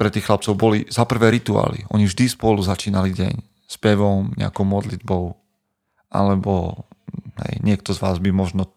pre 0.00 0.08
tých 0.08 0.24
chlapcov 0.24 0.56
boli 0.56 0.88
za 0.88 1.04
prvé 1.04 1.28
rituály. 1.28 1.84
Oni 1.92 2.08
vždy 2.08 2.32
spolu 2.32 2.64
začínali 2.64 3.12
deň 3.12 3.36
s 3.68 3.76
pevom, 3.76 4.32
nejakou 4.32 4.64
modlitbou, 4.64 5.36
alebo 6.08 6.88
hej, 7.44 7.60
niekto 7.60 7.92
z 7.92 8.00
vás 8.00 8.16
by 8.16 8.32
možno 8.32 8.72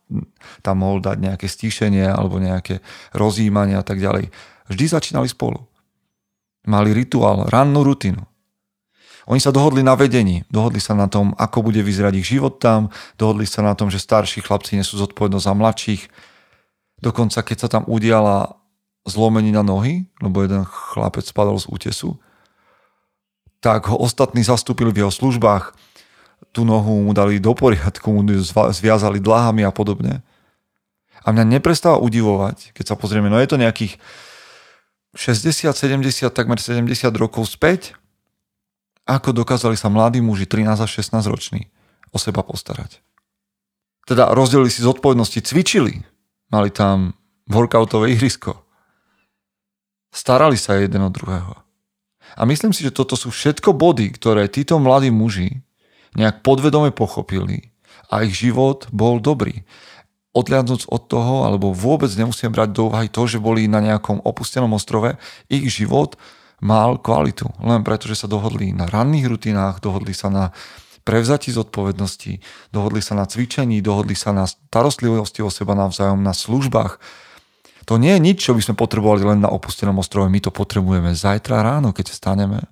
tam 0.60 0.84
mohol 0.84 1.00
dať 1.00 1.24
nejaké 1.24 1.48
stíšenie 1.48 2.12
alebo 2.12 2.44
nejaké 2.44 2.84
rozjímanie 3.16 3.80
a 3.80 3.88
tak 3.88 4.04
ďalej. 4.04 4.36
Vždy 4.68 4.86
začínali 4.92 5.32
spolu. 5.32 5.64
Mali 6.68 6.92
rituál, 6.92 7.48
rannú 7.48 7.88
rutinu. 7.88 8.28
Oni 9.24 9.40
sa 9.40 9.56
dohodli 9.56 9.80
na 9.80 9.96
vedení, 9.96 10.44
dohodli 10.52 10.84
sa 10.84 10.92
na 10.92 11.08
tom, 11.08 11.32
ako 11.40 11.72
bude 11.72 11.80
vyzerať 11.80 12.20
ich 12.20 12.28
život 12.28 12.60
tam, 12.60 12.92
dohodli 13.16 13.48
sa 13.48 13.64
na 13.64 13.72
tom, 13.72 13.88
že 13.88 13.96
starší 13.96 14.44
chlapci 14.44 14.76
nesú 14.76 15.00
zodpovednosť 15.00 15.48
za 15.48 15.56
mladších. 15.56 16.04
Dokonca, 17.00 17.40
keď 17.40 17.58
sa 17.64 17.68
tam 17.72 17.88
udiala 17.88 18.60
zlomenina 19.04 19.64
nohy, 19.64 20.08
lebo 20.24 20.44
jeden 20.44 20.64
chlapec 20.64 21.28
spadol 21.28 21.60
z 21.60 21.68
útesu, 21.68 22.16
tak 23.60 23.88
ho 23.88 23.96
ostatní 24.00 24.44
zastúpili 24.44 24.92
v 24.92 25.08
jeho 25.08 25.12
službách, 25.12 25.76
tú 26.52 26.68
nohu 26.68 27.08
mu 27.08 27.12
dali 27.16 27.40
do 27.40 27.56
poriadku, 27.56 28.12
mu 28.12 28.22
zviazali 28.72 29.24
dlahami 29.24 29.64
a 29.64 29.72
podobne. 29.72 30.22
A 31.24 31.32
mňa 31.32 31.58
neprestáva 31.58 32.04
udivovať, 32.04 32.76
keď 32.76 32.94
sa 32.94 32.96
pozrieme, 33.00 33.32
no 33.32 33.40
je 33.40 33.48
to 33.48 33.56
nejakých 33.56 33.96
60, 35.16 35.72
70, 35.72 36.28
takmer 36.36 36.60
70 36.60 36.92
rokov 37.16 37.48
späť, 37.48 37.96
ako 39.08 39.32
dokázali 39.32 39.80
sa 39.80 39.88
mladí 39.88 40.20
muži, 40.20 40.48
13 40.48 40.84
až 40.84 40.92
16 41.00 41.24
roční, 41.32 41.72
o 42.12 42.20
seba 42.20 42.44
postarať. 42.44 43.00
Teda 44.04 44.36
rozdelili 44.36 44.68
si 44.68 44.84
zodpovednosti, 44.84 45.40
cvičili, 45.40 46.04
mali 46.52 46.70
tam 46.72 47.16
workoutové 47.48 48.12
ihrisko, 48.12 48.60
starali 50.14 50.56
sa 50.56 50.78
jeden 50.78 51.02
od 51.02 51.12
druhého. 51.12 51.58
A 52.38 52.42
myslím 52.46 52.72
si, 52.72 52.86
že 52.86 52.94
toto 52.94 53.18
sú 53.18 53.34
všetko 53.34 53.74
body, 53.74 54.14
ktoré 54.14 54.46
títo 54.50 54.78
mladí 54.78 55.10
muži 55.10 55.62
nejak 56.14 56.46
podvedome 56.46 56.94
pochopili 56.94 57.74
a 58.10 58.22
ich 58.22 58.38
život 58.38 58.86
bol 58.94 59.18
dobrý. 59.18 59.66
Odliadnúc 60.34 60.90
od 60.90 61.10
toho, 61.10 61.46
alebo 61.46 61.74
vôbec 61.74 62.10
nemusím 62.18 62.50
brať 62.50 62.74
do 62.74 62.90
úvahy 62.90 63.06
to, 63.10 63.30
že 63.30 63.42
boli 63.42 63.70
na 63.70 63.82
nejakom 63.82 64.22
opustenom 64.26 64.74
ostrove, 64.74 65.14
ich 65.46 65.70
život 65.70 66.18
mal 66.58 66.98
kvalitu. 66.98 67.50
Len 67.62 67.86
preto, 67.86 68.10
že 68.10 68.18
sa 68.18 68.26
dohodli 68.26 68.74
na 68.74 68.90
ranných 68.90 69.30
rutinách, 69.30 69.78
dohodli 69.78 70.18
sa 70.18 70.34
na 70.34 70.50
prevzati 71.06 71.54
zodpovednosti, 71.54 72.40
dohodli 72.74 73.04
sa 73.04 73.14
na 73.14 73.30
cvičení, 73.30 73.84
dohodli 73.84 74.18
sa 74.18 74.34
na 74.34 74.50
starostlivosti 74.50 75.46
o 75.46 75.54
seba 75.54 75.78
navzájom, 75.78 76.24
na 76.24 76.34
službách, 76.34 76.98
to 77.84 78.00
nie 78.00 78.16
je 78.16 78.24
nič, 78.24 78.38
čo 78.40 78.56
by 78.56 78.62
sme 78.64 78.76
potrebovali 78.80 79.28
len 79.28 79.40
na 79.44 79.52
opustenom 79.52 80.00
ostrove. 80.00 80.32
My 80.32 80.40
to 80.40 80.56
potrebujeme 80.56 81.12
zajtra 81.12 81.60
ráno, 81.60 81.92
keď 81.92 82.16
staneme, 82.16 82.64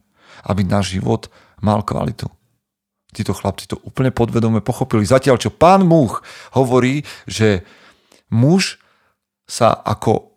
aby 0.48 0.64
náš 0.64 0.96
život 0.96 1.28
mal 1.60 1.84
kvalitu. 1.84 2.32
Títo 3.12 3.36
chlapci 3.36 3.68
to 3.68 3.76
úplne 3.84 4.16
podvedome 4.16 4.64
pochopili. 4.64 5.04
Zatiaľ, 5.04 5.36
čo 5.36 5.52
pán 5.52 5.84
Múch 5.84 6.24
hovorí, 6.56 7.04
že 7.28 7.68
muž 8.32 8.80
sa 9.44 9.76
ako 9.76 10.32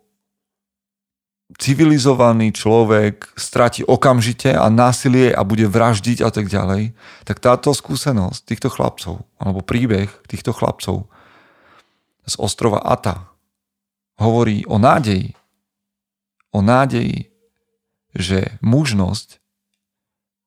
civilizovaný 1.55 2.51
človek 2.51 3.31
stratí 3.39 3.79
okamžite 3.87 4.51
a 4.51 4.67
násilie 4.67 5.31
a 5.31 5.47
bude 5.47 5.71
vraždiť 5.71 6.19
a 6.19 6.29
tak 6.35 6.51
ďalej, 6.51 6.91
tak 7.23 7.39
táto 7.39 7.71
skúsenosť 7.71 8.43
týchto 8.43 8.67
chlapcov, 8.67 9.23
alebo 9.39 9.63
príbeh 9.63 10.11
týchto 10.27 10.51
chlapcov 10.51 11.07
z 12.27 12.35
ostrova 12.41 12.83
Ata, 12.83 13.34
hovorí 14.19 14.63
o 14.65 14.79
nádeji. 14.79 15.35
O 16.55 16.63
nádeji, 16.63 17.27
že 18.15 18.55
mužnosť 18.63 19.43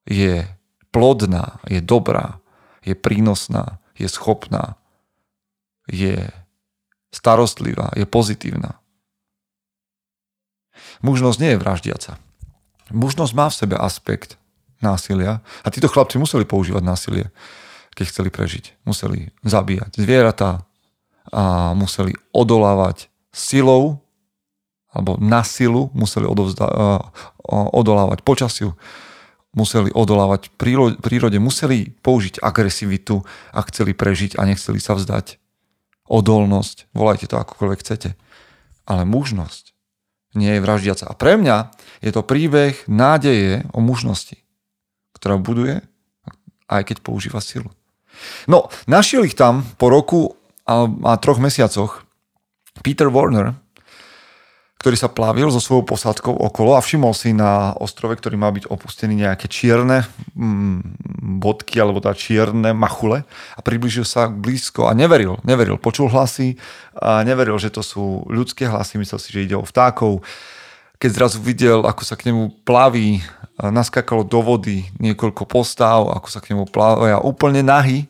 je 0.09 0.49
plodná, 0.89 1.61
je 1.69 1.85
dobrá, 1.85 2.41
je 2.81 2.97
prínosná, 2.97 3.77
je 3.93 4.09
schopná, 4.09 4.73
je 5.85 6.25
starostlivá, 7.13 7.93
je 7.93 8.09
pozitívna. 8.09 8.81
Mužnosť 11.05 11.37
nie 11.37 11.51
je 11.53 11.61
vraždiaca. 11.61 12.11
Mužnosť 12.89 13.33
má 13.37 13.53
v 13.53 13.59
sebe 13.61 13.75
aspekt 13.77 14.41
násilia 14.81 15.45
a 15.61 15.67
títo 15.69 15.91
chlapci 15.91 16.17
museli 16.17 16.47
používať 16.47 16.81
násilie, 16.81 17.25
keď 17.93 18.05
chceli 18.09 18.29
prežiť. 18.33 18.81
Museli 18.87 19.29
zabíjať 19.45 20.01
zvieratá 20.01 20.65
a 21.29 21.77
museli 21.77 22.17
odolávať 22.33 23.11
silou 23.39 24.03
alebo 24.91 25.15
na 25.21 25.45
silu 25.45 25.93
museli 25.95 26.25
odovzda, 26.25 26.65
uh, 26.65 26.99
odolávať 27.71 28.25
počasiu, 28.25 28.73
museli 29.53 29.93
odolávať 29.93 30.49
prírode, 30.57 31.37
museli 31.37 31.93
použiť 32.01 32.41
agresivitu 32.41 33.21
a 33.53 33.59
chceli 33.69 33.93
prežiť 33.93 34.37
a 34.37 34.45
nechceli 34.49 34.81
sa 34.81 34.97
vzdať. 34.97 35.37
Odolnosť, 36.09 36.89
volajte 36.93 37.29
to 37.29 37.37
akokoľvek 37.37 37.79
chcete. 37.85 38.17
Ale 38.89 39.05
mužnosť 39.05 39.77
nie 40.33 40.57
je 40.57 40.61
vraždiaca. 40.61 41.05
A 41.09 41.13
pre 41.13 41.37
mňa 41.37 41.69
je 42.01 42.11
to 42.13 42.25
príbeh 42.25 42.77
nádeje 42.89 43.65
o 43.73 43.81
mužnosti, 43.81 44.37
ktorá 45.13 45.37
buduje, 45.37 45.85
aj 46.69 46.81
keď 46.89 46.97
používa 47.05 47.41
silu. 47.41 47.69
No, 48.49 48.73
našiel 48.89 49.25
ich 49.25 49.37
tam 49.37 49.65
po 49.77 49.89
roku 49.89 50.37
a, 50.65 50.85
a 50.85 51.11
troch 51.21 51.41
mesiacoch 51.41 52.08
Peter 52.81 53.11
Warner, 53.11 53.55
ktorý 54.79 54.95
sa 54.95 55.11
plavil 55.11 55.51
so 55.51 55.59
svojou 55.59 55.83
posádkou 55.83 56.31
okolo 56.31 56.79
a 56.79 56.79
všimol 56.79 57.11
si 57.11 57.35
na 57.35 57.75
ostrove, 57.75 58.15
ktorý 58.15 58.39
má 58.39 58.47
byť 58.47 58.71
opustený 58.71 59.27
nejaké 59.27 59.51
čierne 59.51 60.07
mm, 60.39 60.79
bodky 61.43 61.83
alebo 61.83 61.99
tá 61.99 62.15
čierne 62.15 62.71
machule 62.71 63.27
a 63.27 63.59
približil 63.59 64.07
sa 64.07 64.31
blízko 64.31 64.87
a 64.87 64.95
neveril, 64.95 65.35
neveril. 65.43 65.75
Počul 65.75 66.07
hlasy 66.07 66.55
a 66.95 67.27
neveril, 67.27 67.59
že 67.59 67.75
to 67.75 67.83
sú 67.83 68.23
ľudské 68.31 68.71
hlasy, 68.71 68.95
myslel 68.95 69.19
si, 69.19 69.35
že 69.35 69.43
ide 69.51 69.59
o 69.59 69.67
vtákov. 69.67 70.23
Keď 70.95 71.11
zrazu 71.11 71.43
videl, 71.43 71.83
ako 71.83 72.03
sa 72.07 72.15
k 72.15 72.31
nemu 72.31 72.63
plaví, 72.63 73.19
naskakalo 73.59 74.23
do 74.23 74.39
vody 74.39 74.87
niekoľko 75.03 75.43
postáv, 75.43 76.07
ako 76.07 76.27
sa 76.31 76.39
k 76.39 76.55
nemu 76.55 76.71
plavia 76.71 77.19
úplne 77.19 77.59
nahy, 77.59 78.07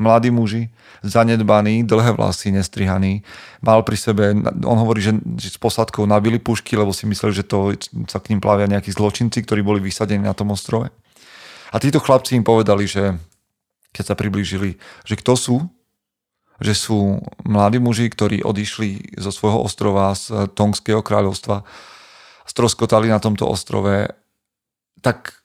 mladí 0.00 0.32
muži, 0.32 0.72
zanedbaný, 1.04 1.84
dlhé 1.84 2.16
vlasy, 2.16 2.48
nestrihaný. 2.50 3.20
Mal 3.60 3.84
pri 3.84 3.96
sebe, 4.00 4.32
on 4.64 4.78
hovorí, 4.80 5.04
že, 5.04 5.12
že 5.36 5.52
s 5.52 5.58
posadkou 5.60 6.08
nabili 6.08 6.40
pušky, 6.40 6.74
lebo 6.74 6.96
si 6.96 7.04
mysleli, 7.04 7.36
že 7.36 7.44
to 7.44 7.76
sa 8.08 8.18
k 8.18 8.32
ním 8.32 8.40
plavia 8.40 8.64
nejakí 8.64 8.88
zločinci, 8.88 9.44
ktorí 9.44 9.60
boli 9.60 9.84
vysadení 9.84 10.24
na 10.24 10.32
tom 10.32 10.56
ostrove. 10.56 10.88
A 11.70 11.76
títo 11.78 12.00
chlapci 12.00 12.34
im 12.40 12.42
povedali, 12.42 12.88
že 12.88 13.14
keď 13.92 14.04
sa 14.10 14.18
priblížili, 14.18 14.80
že 15.04 15.14
kto 15.20 15.36
sú, 15.36 15.56
že 16.60 16.76
sú 16.76 17.20
mladí 17.44 17.80
muži, 17.80 18.08
ktorí 18.12 18.44
odišli 18.44 19.16
zo 19.16 19.32
svojho 19.32 19.64
ostrova 19.64 20.12
z 20.12 20.50
Tongského 20.52 21.00
kráľovstva, 21.00 21.64
stroskotali 22.44 23.08
na 23.08 23.22
tomto 23.22 23.48
ostrove, 23.48 24.10
tak 25.00 25.40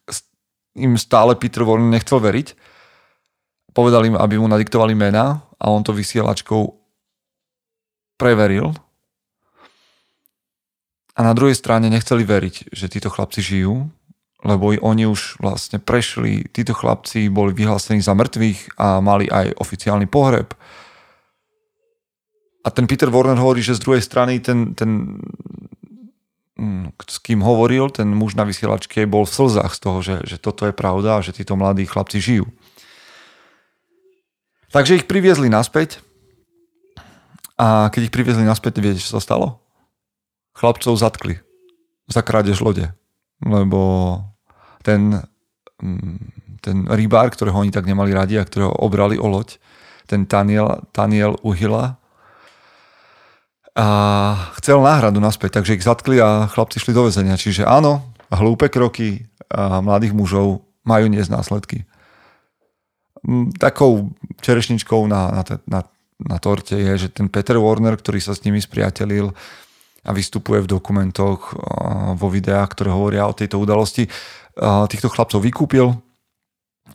im 0.76 1.00
stále 1.00 1.40
Peter 1.40 1.64
Warren 1.64 1.88
nechcel 1.88 2.20
veriť. 2.20 2.75
Povedali 3.76 4.08
im, 4.08 4.16
aby 4.16 4.40
mu 4.40 4.48
nadiktovali 4.48 4.96
mená 4.96 5.44
a 5.60 5.68
on 5.68 5.84
to 5.84 5.92
vysielačkou 5.92 6.64
preveril. 8.16 8.72
A 11.16 11.20
na 11.24 11.36
druhej 11.36 11.60
strane 11.60 11.92
nechceli 11.92 12.24
veriť, 12.24 12.72
že 12.72 12.88
títo 12.88 13.12
chlapci 13.12 13.44
žijú, 13.44 13.92
lebo 14.48 14.72
oni 14.72 15.08
už 15.08 15.44
vlastne 15.44 15.84
prešli, 15.84 16.48
títo 16.56 16.72
chlapci 16.72 17.28
boli 17.28 17.52
vyhlásení 17.52 18.00
za 18.00 18.16
mŕtvych 18.16 18.80
a 18.80 19.04
mali 19.04 19.28
aj 19.28 19.60
oficiálny 19.60 20.08
pohreb. 20.08 20.56
A 22.64 22.68
ten 22.72 22.88
Peter 22.88 23.12
Warner 23.12 23.38
hovorí, 23.38 23.60
že 23.60 23.76
z 23.76 23.84
druhej 23.84 24.04
strany 24.04 24.40
ten, 24.40 24.72
ten 24.72 25.20
mm, 26.58 26.96
s 26.98 27.18
kým 27.20 27.44
hovoril, 27.44 27.92
ten 27.92 28.08
muž 28.10 28.40
na 28.40 28.48
vysielačke 28.48 29.04
bol 29.06 29.28
v 29.28 29.36
slzách 29.36 29.72
z 29.76 29.80
toho, 29.80 30.00
že, 30.02 30.16
že 30.26 30.38
toto 30.40 30.66
je 30.66 30.74
pravda 30.74 31.20
a 31.20 31.24
že 31.24 31.36
títo 31.36 31.60
mladí 31.60 31.86
chlapci 31.86 32.18
žijú. 32.24 32.48
Takže 34.76 35.00
ich 35.00 35.08
priviezli 35.08 35.48
naspäť 35.48 36.04
a 37.56 37.88
keď 37.88 38.12
ich 38.12 38.14
priviezli 38.14 38.44
naspäť, 38.44 38.84
viete, 38.84 39.00
čo 39.00 39.16
sa 39.16 39.24
stalo? 39.24 39.64
Chlapcov 40.52 41.00
zatkli 41.00 41.40
za 42.12 42.20
lode, 42.60 42.92
lebo 43.40 44.20
ten, 44.84 45.24
mm, 45.80 46.20
ten 46.60 46.92
rybár, 46.92 47.32
ktorého 47.32 47.56
oni 47.56 47.72
tak 47.72 47.88
nemali 47.88 48.12
radi 48.12 48.36
a 48.36 48.44
ktorého 48.44 48.76
obrali 48.84 49.16
o 49.16 49.32
loď, 49.32 49.56
ten 50.12 50.28
Taniel, 50.28 50.84
Taniel 50.92 51.40
Uhila, 51.40 51.96
a 53.76 53.88
chcel 54.60 54.80
náhradu 54.80 55.20
naspäť, 55.20 55.60
takže 55.60 55.76
ich 55.76 55.84
zatkli 55.84 56.16
a 56.24 56.48
chlapci 56.48 56.80
šli 56.80 56.96
do 56.96 57.12
väzenia. 57.12 57.36
Čiže 57.36 57.68
áno, 57.68 58.16
hlúpe 58.32 58.72
kroky 58.72 59.28
mladých 59.84 60.16
mužov 60.16 60.64
majú 60.88 61.12
niesť 61.12 61.32
následky. 61.32 61.84
Takou 63.58 64.14
čerešničkou 64.42 65.02
na, 65.10 65.42
na, 65.42 65.44
na, 65.66 65.80
na 66.22 66.38
torte 66.38 66.78
je, 66.78 67.08
že 67.08 67.08
ten 67.10 67.28
Peter 67.28 67.58
Warner, 67.58 67.98
ktorý 67.98 68.22
sa 68.22 68.38
s 68.38 68.46
nimi 68.46 68.62
spriatelil 68.62 69.34
a 70.06 70.10
vystupuje 70.14 70.62
v 70.62 70.72
dokumentoch, 70.72 71.58
vo 72.14 72.28
videách, 72.30 72.78
ktoré 72.78 72.94
hovoria 72.94 73.26
o 73.26 73.34
tejto 73.34 73.58
udalosti, 73.58 74.06
týchto 74.88 75.10
chlapcov 75.10 75.42
vykúpil 75.42 75.98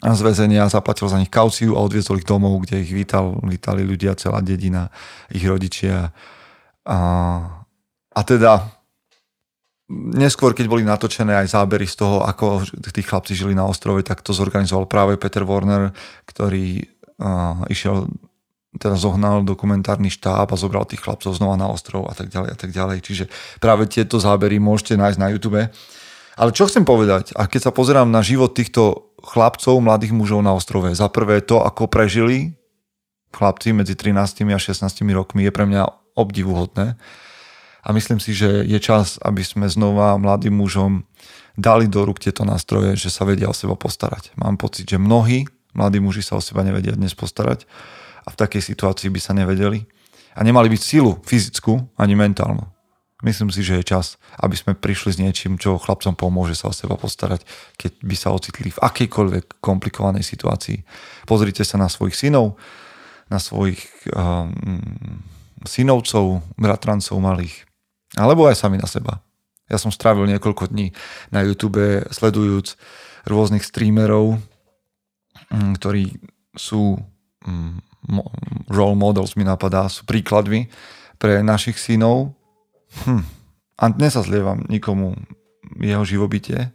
z 0.00 0.20
väzenia, 0.22 0.70
zaplatil 0.70 1.10
za 1.10 1.18
nich 1.18 1.28
kauciu 1.28 1.74
a 1.76 1.84
odviezol 1.84 2.22
ich 2.22 2.28
domov, 2.28 2.62
kde 2.64 2.86
ich 2.86 2.94
vítal, 2.94 3.36
vítali 3.42 3.82
ľudia, 3.84 4.16
celá 4.16 4.40
dedina, 4.40 4.88
ich 5.28 5.42
rodičia. 5.44 6.14
A, 6.86 6.98
a 8.14 8.20
teda 8.24 8.79
neskôr, 9.90 10.54
keď 10.54 10.66
boli 10.70 10.86
natočené 10.86 11.34
aj 11.34 11.58
zábery 11.58 11.84
z 11.84 11.98
toho, 11.98 12.22
ako 12.22 12.62
tí 12.94 13.02
chlapci 13.02 13.34
žili 13.34 13.58
na 13.58 13.66
ostrove, 13.66 14.00
tak 14.06 14.22
to 14.22 14.30
zorganizoval 14.30 14.86
práve 14.86 15.18
Peter 15.18 15.42
Warner, 15.42 15.90
ktorý 16.30 16.86
uh, 17.18 17.66
išiel 17.66 18.06
teda 18.70 18.94
zohnal 18.94 19.42
dokumentárny 19.42 20.14
štáb 20.14 20.46
a 20.46 20.56
zobral 20.56 20.86
tých 20.86 21.02
chlapcov 21.02 21.34
znova 21.34 21.58
na 21.58 21.66
ostrov 21.66 22.06
a 22.06 22.14
tak 22.14 22.30
ďalej 22.30 22.50
a 22.54 22.56
tak 22.56 22.70
ďalej. 22.70 22.98
Čiže 23.02 23.24
práve 23.58 23.90
tieto 23.90 24.22
zábery 24.22 24.62
môžete 24.62 24.94
nájsť 24.94 25.18
na 25.18 25.28
YouTube. 25.34 25.58
Ale 26.38 26.50
čo 26.54 26.70
chcem 26.70 26.86
povedať, 26.86 27.34
a 27.34 27.50
keď 27.50 27.68
sa 27.68 27.72
pozerám 27.74 28.06
na 28.06 28.22
život 28.22 28.54
týchto 28.54 29.10
chlapcov, 29.26 29.74
mladých 29.82 30.14
mužov 30.14 30.40
na 30.46 30.54
ostrove, 30.54 30.94
za 30.94 31.10
prvé 31.10 31.42
to, 31.42 31.60
ako 31.60 31.90
prežili 31.90 32.54
chlapci 33.34 33.74
medzi 33.74 33.98
13 33.98 34.46
a 34.54 34.58
16 34.58 34.86
rokmi, 35.10 35.46
je 35.46 35.52
pre 35.52 35.66
mňa 35.66 35.82
obdivuhodné. 36.14 36.94
A 37.80 37.96
myslím 37.96 38.20
si, 38.20 38.36
že 38.36 38.64
je 38.64 38.78
čas, 38.80 39.16
aby 39.24 39.40
sme 39.40 39.66
znova 39.68 40.20
mladým 40.20 40.52
mužom 40.52 41.08
dali 41.56 41.88
do 41.88 42.04
rúk 42.04 42.20
tieto 42.20 42.44
nástroje, 42.44 42.96
že 42.96 43.08
sa 43.08 43.24
vedia 43.24 43.48
o 43.48 43.56
seba 43.56 43.76
postarať. 43.76 44.36
Mám 44.36 44.60
pocit, 44.60 44.88
že 44.88 45.00
mnohí 45.00 45.48
mladí 45.74 46.02
muži 46.02 46.22
sa 46.22 46.38
o 46.38 46.42
seba 46.42 46.66
nevedia 46.66 46.94
dnes 46.94 47.14
postarať 47.14 47.64
a 48.26 48.28
v 48.30 48.38
takej 48.38 48.62
situácii 48.62 49.08
by 49.10 49.20
sa 49.22 49.32
nevedeli. 49.32 49.86
A 50.34 50.46
nemali 50.46 50.70
byť 50.70 50.82
silu 50.82 51.18
fyzickú 51.26 51.90
ani 51.98 52.14
mentálnu. 52.14 52.62
Myslím 53.20 53.52
si, 53.52 53.60
že 53.60 53.76
je 53.76 53.84
čas, 53.84 54.16
aby 54.40 54.56
sme 54.56 54.72
prišli 54.72 55.10
s 55.12 55.20
niečím, 55.20 55.60
čo 55.60 55.76
chlapcom 55.76 56.16
pomôže 56.16 56.56
sa 56.56 56.72
o 56.72 56.74
seba 56.74 56.96
postarať, 56.96 57.44
keď 57.76 57.92
by 58.00 58.16
sa 58.16 58.32
ocitli 58.32 58.72
v 58.72 58.80
akejkoľvek 58.80 59.60
komplikovanej 59.60 60.24
situácii. 60.24 60.80
Pozrite 61.28 61.60
sa 61.60 61.76
na 61.76 61.92
svojich 61.92 62.16
synov, 62.16 62.56
na 63.28 63.36
svojich 63.36 63.84
um, 64.16 65.20
synovcov, 65.68 66.40
bratrancov 66.56 67.20
malých, 67.20 67.68
alebo 68.18 68.46
aj 68.46 68.58
sami 68.58 68.80
na 68.80 68.90
seba. 68.90 69.22
Ja 69.70 69.78
som 69.78 69.94
strávil 69.94 70.26
niekoľko 70.26 70.74
dní 70.74 70.90
na 71.30 71.46
YouTube 71.46 72.02
sledujúc 72.10 72.74
rôznych 73.30 73.62
streamerov, 73.62 74.42
mm, 75.54 75.78
ktorí 75.78 76.18
sú 76.58 76.98
mm, 77.46 77.78
role 78.66 78.96
models 78.98 79.38
mi 79.38 79.46
napadá, 79.46 79.86
sú 79.86 80.02
príkladmi 80.08 80.66
pre 81.20 81.44
našich 81.44 81.78
synov. 81.78 82.34
Hm. 83.06 83.22
A 83.80 83.84
dnes 83.92 84.16
sa 84.16 84.24
zlievam 84.24 84.64
nikomu 84.66 85.14
jeho 85.78 86.02
živobytie 86.04 86.72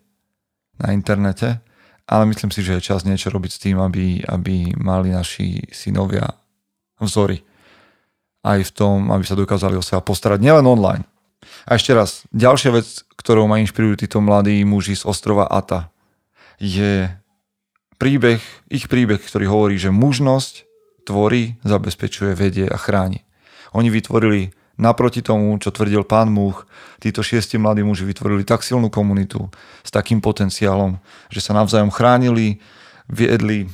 na 0.79 0.93
internete, 0.93 1.59
ale 2.05 2.29
myslím 2.29 2.53
si, 2.53 2.61
že 2.61 2.77
je 2.77 2.87
čas 2.93 3.03
niečo 3.03 3.33
robiť 3.33 3.51
s 3.51 3.61
tým, 3.61 3.77
aby, 3.81 4.21
aby 4.23 4.77
mali 4.77 5.09
naši 5.11 5.65
synovia 5.73 6.29
vzory 7.01 7.41
aj 8.45 8.59
v 8.61 8.71
tom, 8.71 9.09
aby 9.09 9.25
sa 9.25 9.33
dokázali 9.33 9.73
o 9.73 9.83
seba 9.83 10.05
postarať 10.05 10.37
nielen 10.37 10.65
online. 10.69 11.03
A 11.65 11.77
ešte 11.77 11.91
raz, 11.95 12.23
ďalšia 12.33 12.71
vec, 12.75 12.87
ktorou 13.17 13.49
ma 13.49 13.61
inšpirujú 13.61 14.05
títo 14.05 14.21
mladí 14.21 14.61
muži 14.67 14.97
z 14.97 15.07
ostrova 15.07 15.49
Ata, 15.49 15.89
je 16.61 17.09
príbeh, 17.97 18.41
ich 18.69 18.85
príbeh, 18.85 19.19
ktorý 19.19 19.45
hovorí, 19.49 19.75
že 19.79 19.91
mužnosť 19.91 20.67
tvorí, 21.05 21.57
zabezpečuje, 21.61 22.33
vedie 22.33 22.65
a 22.65 22.77
chráni. 22.77 23.23
Oni 23.75 23.91
vytvorili 23.93 24.55
naproti 24.75 25.23
tomu, 25.23 25.55
čo 25.59 25.71
tvrdil 25.71 26.03
pán 26.03 26.31
Múch, 26.31 26.67
títo 26.99 27.23
šiesti 27.23 27.55
mladí 27.55 27.83
muži 27.83 28.03
vytvorili 28.03 28.43
tak 28.43 28.63
silnú 28.63 28.91
komunitu 28.91 29.47
s 29.83 29.89
takým 29.91 30.19
potenciálom, 30.19 30.99
že 31.31 31.39
sa 31.39 31.55
navzájom 31.55 31.91
chránili, 31.91 32.59
viedli, 33.07 33.71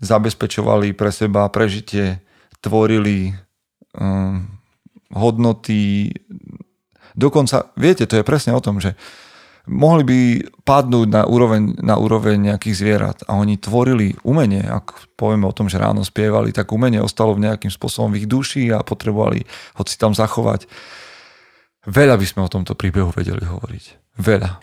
zabezpečovali 0.00 0.96
pre 0.96 1.12
seba 1.12 1.46
prežitie, 1.52 2.24
tvorili 2.64 3.36
um, 3.96 4.48
hodnoty. 5.12 6.10
Dokonca, 7.14 7.72
viete, 7.74 8.06
to 8.06 8.18
je 8.20 8.24
presne 8.26 8.54
o 8.54 8.62
tom, 8.62 8.78
že 8.78 8.94
mohli 9.68 10.02
by 10.02 10.20
padnúť 10.64 11.08
na 11.10 11.22
úroveň, 11.28 11.76
na 11.84 12.00
úroveň 12.00 12.40
nejakých 12.40 12.74
zvierat 12.76 13.18
a 13.28 13.36
oni 13.36 13.60
tvorili 13.60 14.16
umenie, 14.24 14.64
ak 14.64 15.14
povieme 15.14 15.44
o 15.44 15.54
tom, 15.54 15.68
že 15.68 15.78
ráno 15.78 16.02
spievali, 16.02 16.50
tak 16.50 16.72
umenie 16.72 17.02
ostalo 17.02 17.36
v 17.36 17.44
nejakým 17.46 17.70
spôsobom 17.70 18.10
v 18.10 18.24
ich 18.24 18.28
duši 18.30 18.72
a 18.72 18.80
potrebovali 18.80 19.44
ho 19.76 19.82
si 19.84 19.96
tam 20.00 20.16
zachovať. 20.16 20.64
Veľa 21.86 22.16
by 22.20 22.26
sme 22.28 22.40
o 22.44 22.52
tomto 22.52 22.76
príbehu 22.76 23.12
vedeli 23.12 23.44
hovoriť. 23.44 24.16
Veľa. 24.20 24.60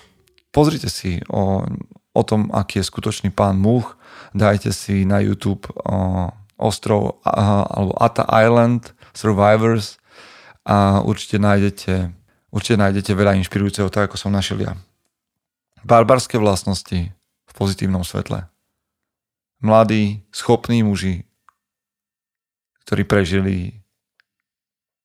Pozrite 0.54 0.90
si 0.90 1.22
o, 1.30 1.66
o 2.14 2.22
tom, 2.26 2.50
aký 2.54 2.82
je 2.82 2.90
skutočný 2.90 3.30
pán 3.34 3.58
Much, 3.58 3.98
dajte 4.34 4.74
si 4.74 5.06
na 5.06 5.22
YouTube 5.22 5.66
o, 5.82 6.30
ostrov 6.58 7.22
alebo 7.22 7.94
Ata 8.02 8.26
Island 8.30 8.94
Survivors 9.14 10.02
a 10.66 11.02
určite 11.06 11.38
nájdete, 11.38 11.94
určite 12.58 12.82
nájdete 12.82 13.14
veľa 13.14 13.38
inšpirujúceho, 13.46 13.94
tak 13.94 14.10
ako 14.10 14.18
som 14.18 14.34
našiel 14.34 14.66
ja. 14.66 14.74
Barbarské 15.86 16.42
vlastnosti 16.42 17.14
v 17.14 17.52
pozitívnom 17.54 18.02
svetle. 18.02 18.50
Mladí, 19.62 20.26
schopní 20.34 20.82
muži, 20.82 21.30
ktorí 22.86 23.06
prežili 23.06 23.86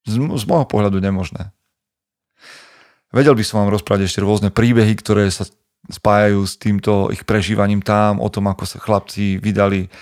z, 0.09 0.17
z 0.17 0.45
môjho 0.49 0.65
pohľadu 0.65 0.99
nemožné. 1.05 1.53
Vedel 3.13 3.37
by 3.37 3.45
som 3.45 3.61
vám 3.65 3.77
rozprávať 3.77 4.09
ešte 4.09 4.25
rôzne 4.25 4.49
príbehy, 4.49 4.97
ktoré 4.97 5.29
sa 5.29 5.45
spájajú 5.93 6.41
s 6.49 6.57
týmto 6.57 7.13
ich 7.13 7.29
prežívaním 7.29 7.85
tam, 7.85 8.17
o 8.17 8.33
tom, 8.33 8.49
ako 8.49 8.65
sa 8.65 8.81
chlapci 8.81 9.37
vydali 9.37 9.93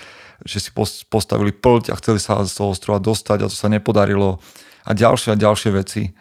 že 0.45 0.57
si 0.57 0.69
postavili 1.09 1.53
plť 1.53 1.93
a 1.93 1.99
chceli 2.01 2.17
sa 2.17 2.41
z 2.41 2.53
toho 2.53 2.73
ostrova 2.73 2.97
dostať 2.97 3.45
a 3.45 3.49
to 3.49 3.55
sa 3.55 3.69
nepodarilo 3.69 4.41
a 4.81 4.91
ďalšie 4.97 5.33
a 5.33 5.39
ďalšie 5.39 5.69
veci. 5.73 6.17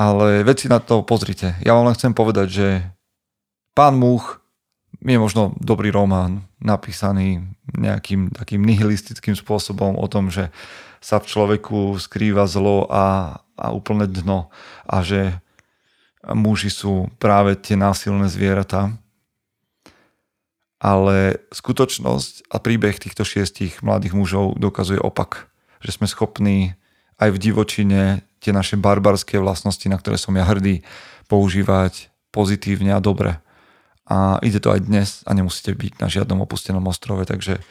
Ale 0.00 0.40
veci 0.48 0.64
na 0.72 0.80
to 0.80 1.04
pozrite. 1.04 1.60
Ja 1.60 1.76
vám 1.76 1.92
len 1.92 1.96
chcem 1.96 2.16
povedať, 2.16 2.48
že 2.48 2.68
Pán 3.76 4.00
Much 4.00 4.40
je 5.04 5.20
možno 5.20 5.52
dobrý 5.60 5.92
román, 5.92 6.48
napísaný 6.56 7.44
nejakým 7.76 8.32
takým 8.32 8.64
nihilistickým 8.64 9.36
spôsobom 9.36 10.00
o 10.00 10.06
tom, 10.08 10.32
že 10.32 10.48
sa 11.04 11.20
v 11.20 11.28
človeku 11.28 12.00
skrýva 12.00 12.48
zlo 12.48 12.88
a, 12.88 13.36
a 13.60 13.66
úplne 13.76 14.08
dno 14.08 14.48
a 14.88 15.04
že 15.04 15.36
muži 16.24 16.72
sú 16.72 17.12
práve 17.20 17.56
tie 17.60 17.76
násilné 17.76 18.32
zvieratá 18.32 18.96
ale 20.80 21.44
skutočnosť 21.52 22.48
a 22.48 22.56
príbeh 22.56 22.96
týchto 22.96 23.20
šiestich 23.20 23.84
mladých 23.84 24.16
mužov 24.16 24.56
dokazuje 24.56 24.96
opak. 24.96 25.52
Že 25.84 26.00
sme 26.00 26.06
schopní 26.08 26.58
aj 27.20 27.36
v 27.36 27.38
divočine 27.38 28.24
tie 28.40 28.50
naše 28.50 28.80
barbarské 28.80 29.36
vlastnosti, 29.36 29.84
na 29.86 30.00
ktoré 30.00 30.16
som 30.16 30.34
ja 30.34 30.48
hrdý, 30.48 30.82
používať 31.28 32.10
pozitívne 32.34 32.96
a 32.96 33.00
dobre. 33.04 33.38
A 34.10 34.42
ide 34.42 34.58
to 34.58 34.74
aj 34.74 34.80
dnes 34.82 35.22
a 35.28 35.36
nemusíte 35.36 35.70
byť 35.76 36.02
na 36.02 36.10
žiadnom 36.10 36.42
opustenom 36.42 36.82
ostrove, 36.90 37.22
takže 37.28 37.62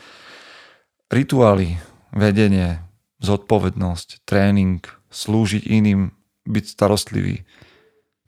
rituály, 1.11 1.81
vedenie, 2.15 2.79
zodpovednosť, 3.19 4.23
tréning, 4.23 4.79
slúžiť 5.11 5.67
iným, 5.67 6.15
byť 6.47 6.65
starostlivý, 6.69 7.43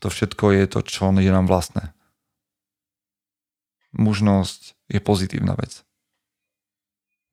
to 0.03 0.11
všetko 0.11 0.51
je 0.51 0.63
to, 0.67 0.79
čo 0.83 1.13
je 1.15 1.31
nám 1.31 1.47
vlastné 1.47 1.95
mužnosť 3.95 4.75
je 4.91 4.99
pozitívna 5.03 5.55
vec. 5.55 5.83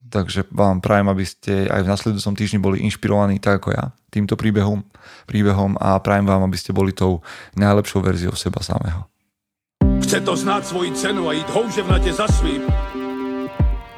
Takže 0.09 0.49
vám 0.49 0.81
prajem, 0.81 1.09
aby 1.13 1.25
ste 1.25 1.69
aj 1.69 1.85
v 1.85 1.91
nasledujúcom 1.93 2.35
týždni 2.35 2.59
boli 2.59 2.81
inšpirovaní 2.85 3.37
tak 3.39 3.61
ako 3.65 3.69
ja 3.77 3.85
týmto 4.09 4.41
príbehom, 4.41 4.85
príbehom 5.29 5.77
a 5.77 6.01
prajem 6.01 6.25
vám, 6.25 6.49
aby 6.49 6.57
ste 6.57 6.73
boli 6.73 6.97
tou 6.97 7.21
najlepšou 7.61 8.01
verziou 8.01 8.33
seba 8.33 8.65
samého. 8.65 9.05
Chce 10.01 10.21
to 10.25 10.37
znát 10.37 10.65
svoji 10.67 10.93
cenu 10.93 11.29
a 11.29 11.33
jít 11.33 11.51
houževnatě 11.51 12.13
za 12.13 12.29
svým. 12.29 12.63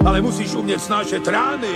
Ale 0.06 0.20
musíš 0.20 0.54
umět 0.54 0.82
snášet 0.82 1.28
rány. 1.28 1.74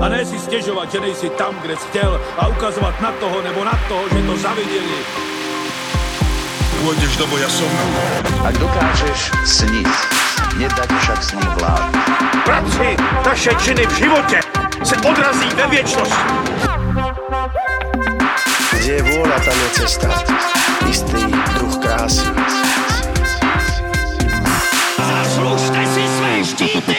A 0.00 0.08
ne 0.08 0.24
si 0.26 0.38
stěžovat, 0.38 0.92
že 0.92 1.00
nejsi 1.00 1.30
tam, 1.30 1.54
kde 1.62 1.76
jsi 1.76 1.86
chtěl 1.88 2.20
a 2.38 2.48
ukazovat 2.48 3.00
na 3.00 3.12
toho 3.12 3.42
nebo 3.42 3.64
na 3.64 3.78
toho, 3.88 4.08
že 4.08 4.26
to 4.26 4.36
zaviděli 4.36 4.98
pôjdeš 6.86 7.18
do 7.18 7.26
boja 7.26 7.50
som. 7.50 7.66
Ak 8.46 8.54
dokážeš 8.62 9.34
sniť, 9.42 9.90
nedať 10.58 10.90
však 11.00 11.20
s 11.22 11.30
ním 11.32 11.50
vlád. 11.60 11.82
Práci 12.44 12.96
taše 13.24 13.52
činy 13.60 13.86
v 13.86 13.94
živote 13.96 14.38
se 14.84 14.96
odrazí 14.96 15.48
ve 15.56 15.66
viečnosť. 15.66 16.16
Kde 18.72 18.92
je 18.92 19.02
vôľa, 19.02 19.38
tam 19.42 19.56
je 19.56 19.68
cesta. 19.72 20.08
Istý 20.88 21.22
druh 21.58 21.76
krásy. 21.82 22.26
Zaslužte 24.96 25.82
si 25.86 26.02
své 26.08 26.32
štíty! 26.44 26.96